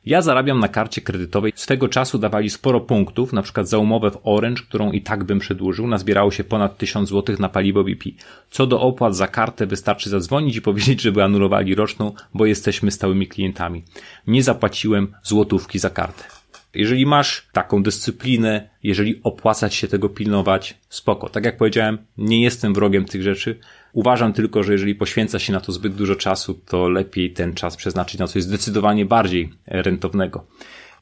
Ja 0.08 0.22
zarabiam 0.22 0.60
na 0.60 0.68
karcie 0.68 1.00
kredytowej. 1.00 1.52
Swego 1.56 1.88
czasu 1.88 2.18
dawali 2.18 2.50
sporo 2.50 2.80
punktów, 2.80 3.32
na 3.32 3.42
przykład 3.42 3.68
za 3.68 3.78
umowę 3.78 4.10
w 4.10 4.18
Orange, 4.24 4.62
którą 4.62 4.92
i 4.92 5.02
tak 5.02 5.24
bym 5.24 5.38
przedłużył. 5.38 5.86
Nazbierało 5.86 6.30
się 6.30 6.44
ponad 6.44 6.78
1000 6.78 7.08
zł 7.08 7.36
na 7.38 7.48
paliwo 7.48 7.84
BP. 7.84 8.10
Co 8.50 8.66
do 8.66 8.80
opłat 8.80 9.16
za 9.16 9.26
kartę 9.26 9.66
wystarczy 9.66 10.10
zadzwonić 10.10 10.56
i 10.56 10.62
powiedzieć, 10.68 11.00
żeby 11.00 11.24
anulowali 11.24 11.74
roczną, 11.74 12.12
bo 12.34 12.46
jesteśmy 12.46 12.90
stałymi 12.90 13.26
klientami. 13.26 13.82
Nie 14.26 14.42
zapłaciłem 14.42 15.14
złotówki 15.22 15.78
za 15.78 15.90
kartę. 15.90 16.37
Jeżeli 16.78 17.06
masz 17.06 17.48
taką 17.52 17.82
dyscyplinę, 17.82 18.68
jeżeli 18.82 19.20
opłacać 19.24 19.74
się 19.74 19.88
tego 19.88 20.08
pilnować, 20.08 20.78
spoko. 20.88 21.28
Tak 21.28 21.44
jak 21.44 21.56
powiedziałem, 21.56 21.98
nie 22.18 22.42
jestem 22.42 22.74
wrogiem 22.74 23.04
tych 23.04 23.22
rzeczy. 23.22 23.58
Uważam 23.92 24.32
tylko, 24.32 24.62
że 24.62 24.72
jeżeli 24.72 24.94
poświęca 24.94 25.38
się 25.38 25.52
na 25.52 25.60
to 25.60 25.72
zbyt 25.72 25.94
dużo 25.94 26.16
czasu, 26.16 26.54
to 26.54 26.88
lepiej 26.88 27.32
ten 27.32 27.54
czas 27.54 27.76
przeznaczyć 27.76 28.20
na 28.20 28.26
coś 28.26 28.42
zdecydowanie 28.42 29.04
bardziej 29.04 29.52
rentownego. 29.66 30.46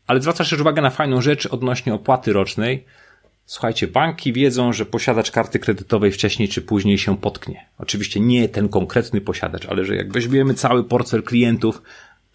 Ale 0.07 0.21
zwracasz 0.21 0.51
też 0.51 0.61
uwagę 0.61 0.83
na 0.83 0.91
fajną 0.91 1.21
rzecz 1.21 1.47
odnośnie 1.47 1.95
opłaty 1.95 2.33
rocznej. 2.33 2.85
Słuchajcie, 3.47 3.87
banki 3.87 4.33
wiedzą, 4.33 4.73
że 4.73 4.87
posiadacz 4.87 5.31
karty 5.31 5.59
kredytowej 5.59 6.13
wcześniej 6.13 6.49
czy 6.49 6.63
później 6.63 6.99
się 6.99 7.19
potknie. 7.19 7.67
Oczywiście 7.79 8.21
nie 8.21 8.49
ten 8.49 8.69
konkretny 8.69 9.21
posiadacz, 9.21 9.67
ale 9.67 9.85
że 9.85 9.97
jak 9.97 10.13
weźmiemy 10.13 10.55
cały 10.55 10.85
portfel 10.85 11.23
klientów, 11.23 11.83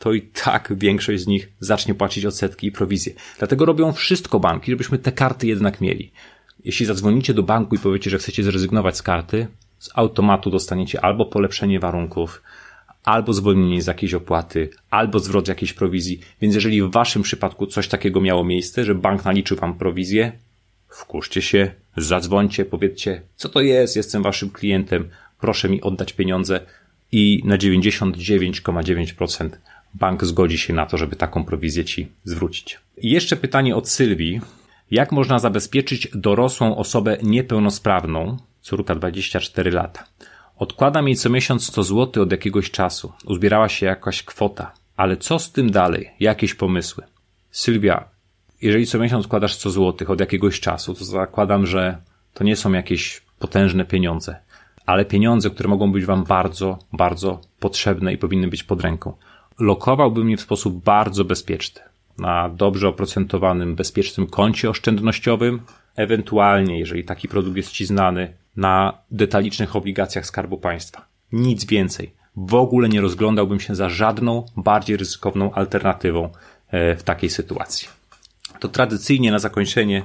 to 0.02 0.14
i 0.14 0.22
tak 0.22 0.74
większość 0.78 1.24
z 1.24 1.28
nich 1.28 1.52
zacznie 1.60 1.96
płacić 1.96 2.26
odsetki 2.26 2.68
i 2.68 2.72
prowizje. 2.72 3.14
Dlatego 3.38 3.66
robią 3.66 3.92
wszystko 3.92 4.40
banki, 4.40 4.72
żebyśmy 4.72 4.98
te 4.98 5.12
karty 5.12 5.48
jednak 5.48 5.82
mieli. 5.82 6.12
Jeśli 6.64 6.86
zadzwonicie 6.86 7.34
do 7.34 7.44
banku 7.44 7.76
i 7.76 7.80
powiecie, 7.80 8.10
że 8.10 8.18
chcecie 8.18 8.44
zrezygnować 8.44 8.98
z 8.98 9.02
karty, 9.02 9.48
z 9.80 9.90
automatu 9.94 10.50
dostaniecie 10.50 11.06
albo 11.06 11.26
polepszenie 11.26 11.80
warunków, 11.80 12.42
albo 13.04 13.34
zwolnienie 13.34 13.82
z 13.82 13.88
jakiejś 13.88 14.14
opłaty, 14.14 14.70
albo 14.90 15.20
zwrot 15.20 15.48
jakiejś 15.48 15.74
prowizji. 15.74 16.20
Więc 16.42 16.56
jeżeli 16.56 16.82
w 16.82 16.92
waszym 16.92 17.22
przypadku 17.22 17.68
coś 17.68 17.88
takiego 17.88 18.22
miało 18.22 18.44
miejsce, 18.44 18.86
że 18.86 18.96
bank 18.96 19.26
naliczył 19.26 19.58
wam 19.58 19.78
prowizję, 19.78 20.32
wkurzcie 20.90 21.42
się, 21.42 21.72
zadzwońcie, 21.98 22.66
powiedzcie, 22.66 23.22
co 23.36 23.50
to 23.50 23.62
jest, 23.62 23.96
jestem 23.96 24.24
waszym 24.24 24.50
klientem, 24.50 25.10
proszę 25.40 25.70
mi 25.70 25.82
oddać 25.82 26.14
pieniądze 26.14 26.60
i 27.12 27.42
na 27.46 27.58
99,9% 27.58 29.50
bank 29.94 30.26
zgodzi 30.26 30.58
się 30.58 30.74
na 30.74 30.86
to, 30.86 30.98
żeby 30.98 31.16
taką 31.16 31.44
prowizję 31.44 31.86
ci 31.86 32.08
zwrócić. 32.24 32.80
I 32.98 33.10
jeszcze 33.10 33.36
pytanie 33.36 33.76
od 33.76 33.90
Sylwii. 33.90 34.42
Jak 34.92 35.12
można 35.12 35.40
zabezpieczyć 35.40 36.08
dorosłą 36.14 36.78
osobę 36.78 37.18
niepełnosprawną, 37.24 38.38
córka 38.62 38.96
24 38.96 39.72
lata? 39.72 40.04
Odkładam 40.58 41.08
jej 41.08 41.16
co 41.16 41.30
miesiąc 41.30 41.68
100 41.68 41.84
zł 41.84 42.24
od 42.24 42.32
jakiegoś 42.32 42.72
czasu. 42.72 43.14
Uzbierała 43.26 43.70
się 43.70 43.86
jakaś 43.86 44.24
kwota. 44.24 44.72
Ale 44.98 45.18
co 45.18 45.40
z 45.40 45.52
tym 45.52 45.72
dalej? 45.72 46.10
Jakieś 46.20 46.54
pomysły? 46.54 47.04
Sylwia, 47.52 48.06
jeżeli 48.62 48.88
co 48.88 49.00
miesiąc 49.00 49.26
składasz 49.26 49.54
100 49.54 49.70
zł 49.70 50.12
od 50.12 50.20
jakiegoś 50.20 50.60
czasu, 50.60 50.94
to 50.94 51.06
zakładam, 51.06 51.66
że 51.66 51.98
to 52.34 52.44
nie 52.44 52.56
są 52.56 52.72
jakieś 52.72 53.22
potężne 53.40 53.86
pieniądze, 53.86 54.36
ale 54.86 55.06
pieniądze, 55.06 55.50
które 55.50 55.70
mogą 55.70 55.92
być 55.92 56.06
Wam 56.06 56.24
bardzo, 56.24 56.80
bardzo 56.94 57.42
potrzebne 57.60 58.14
i 58.14 58.18
powinny 58.18 58.48
być 58.48 58.64
pod 58.64 58.82
ręką 58.82 59.14
lokowałbym 59.62 60.30
je 60.30 60.38
w 60.38 60.42
sposób 60.42 60.84
bardzo 60.84 61.26
bezpieczny. 61.26 61.82
Na 62.18 62.50
dobrze 62.50 62.88
oprocentowanym, 62.88 63.76
bezpiecznym 63.76 64.28
koncie 64.28 64.70
oszczędnościowym, 64.70 65.62
ewentualnie, 65.96 66.80
jeżeli 66.80 67.04
taki 67.04 67.28
produkt 67.28 67.58
jest 67.58 67.72
Ci 67.72 67.86
znany, 67.86 68.34
na 68.56 68.98
detalicznych 69.12 69.76
obligacjach 69.76 70.26
Skarbu 70.26 70.58
Państwa. 70.58 71.06
Nic 71.32 71.66
więcej. 71.66 72.14
W 72.36 72.56
ogóle 72.56 72.90
nie 72.90 73.02
rozglądałbym 73.02 73.60
się 73.60 73.76
za 73.76 73.90
żadną 73.90 74.46
bardziej 74.58 74.98
ryzykowną 74.98 75.54
alternatywą 75.54 76.30
e, 76.68 76.96
w 76.96 77.04
takiej 77.04 77.30
sytuacji. 77.30 77.88
To 78.60 78.68
tradycyjnie 78.68 79.32
na 79.32 79.40
zakończenie 79.40 80.04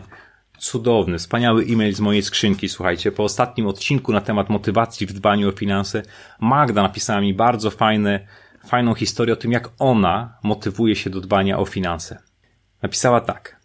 cudowny, 0.59 1.19
wspaniały 1.19 1.65
e-mail 1.65 1.95
z 1.95 2.01
mojej 2.01 2.23
skrzynki. 2.23 2.69
Słuchajcie, 2.69 3.13
po 3.13 3.25
ostatnim 3.25 3.67
odcinku 3.67 4.13
na 4.13 4.21
temat 4.21 4.49
motywacji 4.49 5.07
w 5.07 5.13
dbaniu 5.13 5.49
o 5.49 5.53
finanse, 5.53 6.03
Magda 6.41 6.83
napisała 6.83 7.21
mi 7.21 7.35
bardzo 7.35 7.71
fajne 7.71 8.27
fajną 8.67 8.95
historię 8.95 9.35
o 9.35 9.37
tym, 9.37 9.53
jak 9.53 9.71
ona 9.79 10.39
motywuje 10.43 10.97
się 10.97 11.11
do 11.11 11.21
dbania 11.21 11.59
o 11.59 11.65
finanse. 11.65 12.19
Napisała 12.83 13.21
tak. 13.21 13.61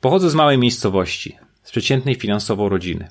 Pochodzę 0.00 0.30
z 0.30 0.34
małej 0.34 0.58
miejscowości, 0.58 1.36
z 1.62 1.70
przeciętnej 1.70 2.14
finansowo 2.14 2.68
rodziny. 2.68 3.08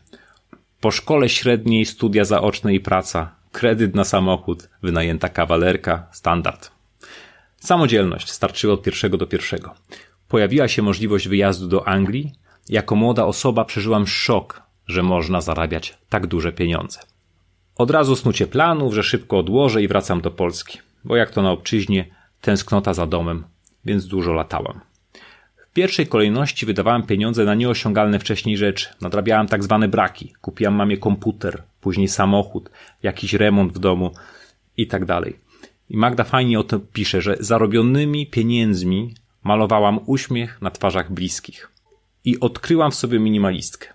Po 0.82 0.92
szkole 0.92 1.30
średniej 1.30 1.86
studia 1.86 2.26
zaoczne 2.26 2.74
i 2.74 2.80
praca, 2.80 3.36
kredyt 3.52 3.96
na 3.96 4.04
samochód, 4.04 4.70
wynajęta 4.84 5.30
kawalerka, 5.30 6.08
standard. 6.12 6.72
Samodzielność 7.58 8.32
starczyła 8.32 8.74
od 8.74 8.84
pierwszego 8.84 9.18
do 9.18 9.28
pierwszego. 9.28 9.76
Pojawiła 10.28 10.68
się 10.68 10.82
możliwość 10.82 11.28
wyjazdu 11.28 11.68
do 11.68 11.88
Anglii. 11.88 12.32
Jako 12.70 12.96
młoda 12.96 13.26
osoba 13.26 13.66
przeżyłam 13.66 14.08
szok, 14.08 14.62
że 14.88 15.04
można 15.04 15.42
zarabiać 15.42 15.98
tak 16.10 16.28
duże 16.28 16.52
pieniądze. 16.52 17.00
Od 17.76 17.92
razu 17.92 18.16
snucie 18.16 18.48
planów, 18.48 18.94
że 18.94 19.04
szybko 19.04 19.38
odłożę 19.38 19.84
i 19.84 19.88
wracam 19.88 20.22
do 20.22 20.32
Polski, 20.32 20.80
bo 21.08 21.16
jak 21.16 21.32
to 21.32 21.42
na 21.42 21.52
obczyźnie, 21.52 22.06
tęsknota 22.42 22.94
za 22.94 23.08
domem, 23.08 23.44
więc 23.86 24.08
dużo 24.08 24.34
latałam. 24.34 24.80
W 25.58 25.74
pierwszej 25.74 26.08
kolejności 26.08 26.66
wydawałem 26.66 27.04
pieniądze 27.04 27.46
na 27.46 27.56
nieosiągalne 27.56 28.20
wcześniej 28.20 28.58
rzeczy. 28.58 28.90
Nadrabiałem 29.02 29.48
tak 29.48 29.64
zwane 29.64 29.88
braki. 29.88 30.34
Kupiłam 30.42 30.76
mamie 30.76 30.98
komputer, 30.98 31.64
później 31.82 32.08
samochód, 32.08 32.70
jakiś 33.04 33.34
remont 33.34 33.74
w 33.74 33.80
domu 33.80 34.12
i 34.78 34.88
tak 34.88 35.06
dalej. 35.06 35.38
I 35.90 35.98
Magda 35.98 36.24
fajnie 36.24 36.60
o 36.60 36.64
tym 36.64 36.82
pisze, 36.94 37.22
że 37.22 37.38
zarobionymi 37.40 38.28
pieniędzmi 38.28 39.16
malowałam 39.44 40.00
uśmiech 40.06 40.62
na 40.62 40.72
twarzach 40.72 41.12
bliskich. 41.12 41.72
I 42.26 42.40
odkryłam 42.40 42.92
w 42.92 42.96
sobie 42.96 43.20
minimalistkę. 43.20 43.88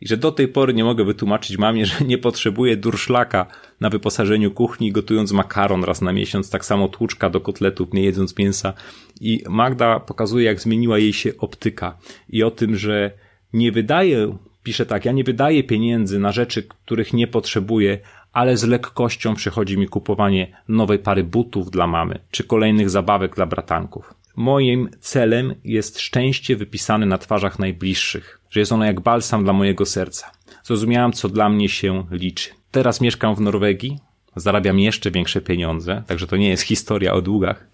I 0.00 0.08
że 0.08 0.16
do 0.16 0.32
tej 0.32 0.48
pory 0.48 0.74
nie 0.74 0.84
mogę 0.84 1.04
wytłumaczyć 1.04 1.58
mamie, 1.58 1.86
że 1.86 2.04
nie 2.04 2.18
potrzebuję 2.18 2.76
durszlaka 2.76 3.46
na 3.80 3.90
wyposażeniu 3.90 4.50
kuchni, 4.50 4.92
gotując 4.92 5.32
makaron 5.32 5.84
raz 5.84 6.02
na 6.02 6.12
miesiąc, 6.12 6.50
tak 6.50 6.64
samo 6.64 6.88
tłuczka 6.88 7.30
do 7.30 7.40
kotletów, 7.40 7.92
nie 7.92 8.02
jedząc 8.02 8.38
mięsa. 8.38 8.72
I 9.20 9.42
Magda 9.48 10.00
pokazuje, 10.00 10.44
jak 10.44 10.60
zmieniła 10.60 10.98
jej 10.98 11.12
się 11.12 11.32
optyka 11.38 11.98
i 12.28 12.42
o 12.42 12.50
tym, 12.50 12.76
że 12.76 13.10
nie 13.52 13.72
wydaje, 13.72 14.36
pisze 14.62 14.86
tak, 14.86 15.04
ja 15.04 15.12
nie 15.12 15.24
wydaję 15.24 15.64
pieniędzy 15.64 16.18
na 16.18 16.32
rzeczy, 16.32 16.62
których 16.62 17.12
nie 17.12 17.26
potrzebuję, 17.26 17.98
ale 18.32 18.56
z 18.56 18.64
lekkością 18.64 19.34
przychodzi 19.34 19.78
mi 19.78 19.88
kupowanie 19.88 20.56
nowej 20.68 20.98
pary 20.98 21.24
butów 21.24 21.70
dla 21.70 21.86
mamy, 21.86 22.18
czy 22.30 22.44
kolejnych 22.44 22.90
zabawek 22.90 23.34
dla 23.34 23.46
bratanków. 23.46 24.14
Moim 24.36 24.88
celem 25.00 25.54
jest 25.64 26.00
szczęście 26.00 26.56
wypisane 26.56 27.06
na 27.06 27.18
twarzach 27.18 27.58
najbliższych, 27.58 28.37
że 28.50 28.60
jest 28.60 28.72
ono 28.72 28.84
jak 28.84 29.00
balsam 29.00 29.44
dla 29.44 29.52
mojego 29.52 29.86
serca. 29.86 30.30
Zrozumiałam, 30.64 31.12
co 31.12 31.28
dla 31.28 31.48
mnie 31.48 31.68
się 31.68 32.06
liczy. 32.10 32.50
Teraz 32.70 33.00
mieszkam 33.00 33.34
w 33.34 33.40
Norwegii, 33.40 33.98
zarabiam 34.36 34.78
jeszcze 34.78 35.10
większe 35.10 35.40
pieniądze, 35.40 36.02
także 36.06 36.26
to 36.26 36.36
nie 36.36 36.48
jest 36.48 36.62
historia 36.62 37.12
o 37.12 37.22
długach, 37.22 37.68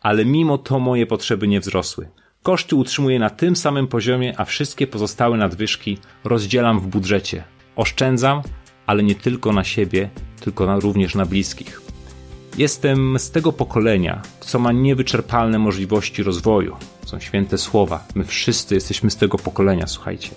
ale 0.00 0.24
mimo 0.24 0.58
to 0.58 0.78
moje 0.78 1.06
potrzeby 1.06 1.48
nie 1.48 1.60
wzrosły. 1.60 2.08
Koszty 2.42 2.76
utrzymuję 2.76 3.18
na 3.18 3.30
tym 3.30 3.56
samym 3.56 3.88
poziomie, 3.88 4.34
a 4.40 4.44
wszystkie 4.44 4.86
pozostałe 4.86 5.36
nadwyżki 5.36 5.98
rozdzielam 6.24 6.80
w 6.80 6.86
budżecie. 6.86 7.44
Oszczędzam, 7.76 8.42
ale 8.86 9.02
nie 9.02 9.14
tylko 9.14 9.52
na 9.52 9.64
siebie, 9.64 10.10
tylko 10.40 10.66
na, 10.66 10.80
również 10.80 11.14
na 11.14 11.26
bliskich. 11.26 11.91
Jestem 12.58 13.18
z 13.18 13.30
tego 13.30 13.52
pokolenia, 13.52 14.22
co 14.40 14.58
ma 14.58 14.72
niewyczerpalne 14.72 15.58
możliwości 15.58 16.22
rozwoju. 16.22 16.76
Są 17.06 17.20
święte 17.20 17.58
słowa. 17.58 18.04
My 18.14 18.24
wszyscy 18.24 18.74
jesteśmy 18.74 19.10
z 19.10 19.16
tego 19.16 19.38
pokolenia, 19.38 19.86
słuchajcie. 19.86 20.30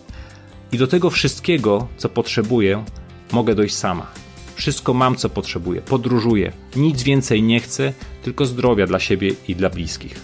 I 0.71 0.77
do 0.77 0.87
tego 0.87 1.09
wszystkiego, 1.09 1.87
co 1.97 2.09
potrzebuję, 2.09 2.83
mogę 3.31 3.55
dojść 3.55 3.75
sama. 3.75 4.07
Wszystko 4.55 4.93
mam, 4.93 5.15
co 5.15 5.29
potrzebuję. 5.29 5.81
Podróżuję. 5.81 6.51
Nic 6.75 7.03
więcej 7.03 7.43
nie 7.43 7.59
chcę, 7.59 7.93
tylko 8.23 8.45
zdrowia 8.45 8.87
dla 8.87 8.99
siebie 8.99 9.31
i 9.47 9.55
dla 9.55 9.69
bliskich. 9.69 10.21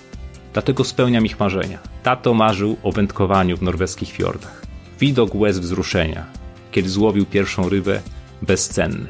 Dlatego 0.53 0.83
spełniam 0.83 1.25
ich 1.25 1.39
marzenia. 1.39 1.79
Tato 2.03 2.33
marzył 2.33 2.77
o 2.83 2.91
wędkowaniu 2.91 3.57
w 3.57 3.61
norweskich 3.61 4.11
fiordach. 4.11 4.61
Widok 4.99 5.35
łez 5.35 5.59
wzruszenia, 5.59 6.25
kiedy 6.71 6.89
złowił 6.89 7.25
pierwszą 7.25 7.69
rybę, 7.69 8.01
bezcenny. 8.41 9.07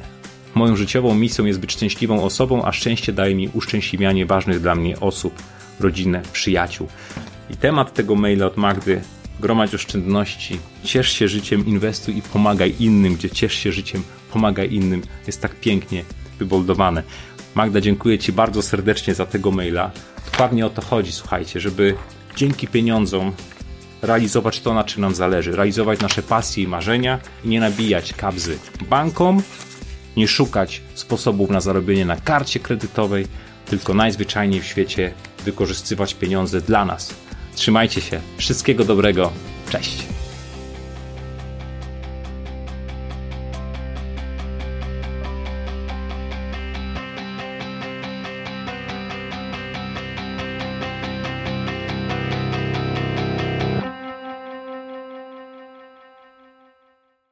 Moją 0.56 0.76
życiową 0.76 1.16
misją 1.16 1.46
jest 1.46 1.60
być 1.60 1.72
szczęśliwą 1.72 2.24
osobą, 2.24 2.66
a 2.66 2.72
szczęście 2.72 3.14
daje 3.14 3.36
mi 3.36 3.50
uszczęśliwianie 3.54 4.26
ważnych 4.26 4.60
dla 4.60 4.76
mnie 4.76 5.00
osób, 5.00 5.34
rodzinę, 5.80 6.22
przyjaciół. 6.34 6.88
I 7.50 7.58
temat 7.58 7.94
tego 7.94 8.16
maila 8.16 8.46
od 8.46 8.58
Magdy 8.58 9.02
gromadź 9.40 9.76
oszczędności, 9.76 10.60
ciesz 10.84 11.12
się 11.12 11.28
życiem, 11.28 11.66
inwestuj 11.66 12.18
i 12.18 12.22
pomagaj 12.22 12.76
innym, 12.80 13.16
gdzie 13.16 13.30
ciesz 13.30 13.54
się 13.54 13.72
życiem, 13.72 14.04
pomagaj 14.32 14.74
innym, 14.74 15.02
jest 15.28 15.42
tak 15.42 15.56
pięknie 15.56 16.04
wyboldowane. 16.40 17.04
Magda, 17.56 17.82
dziękuję 17.82 18.20
Ci 18.20 18.32
bardzo 18.32 18.62
serdecznie 18.62 19.14
za 19.14 19.26
tego 19.26 19.52
maila. 19.52 19.92
Dokładnie 20.32 20.66
o 20.66 20.70
to 20.70 20.82
chodzi, 20.82 21.12
słuchajcie, 21.12 21.60
żeby 21.60 21.96
dzięki 22.36 22.68
pieniądzom 22.68 23.32
realizować 24.02 24.60
to, 24.60 24.74
na 24.74 24.84
czym 24.84 25.02
nam 25.02 25.16
zależy, 25.16 25.52
realizować 25.52 26.00
nasze 26.00 26.24
pasje 26.24 26.64
i 26.64 26.68
marzenia 26.68 27.20
i 27.44 27.48
nie 27.48 27.60
nabijać 27.60 28.14
kabzy 28.14 28.60
bankom, 28.90 29.42
nie 30.18 30.28
szukać 30.28 30.82
sposobów 30.94 31.50
na 31.50 31.62
zarobienie 31.62 32.06
na 32.06 32.16
karcie 32.16 32.60
kredytowej, 32.60 33.28
tylko 33.66 33.94
najzwyczajniej 33.94 34.62
w 34.62 34.66
świecie 34.66 35.14
wykorzystywać 35.46 36.14
pieniądze 36.14 36.62
dla 36.62 36.86
nas. 36.86 37.14
Trzymajcie 37.56 38.02
się, 38.02 38.22
wszystkiego 38.38 38.86
dobrego, 38.86 39.32
cześć! 39.70 40.21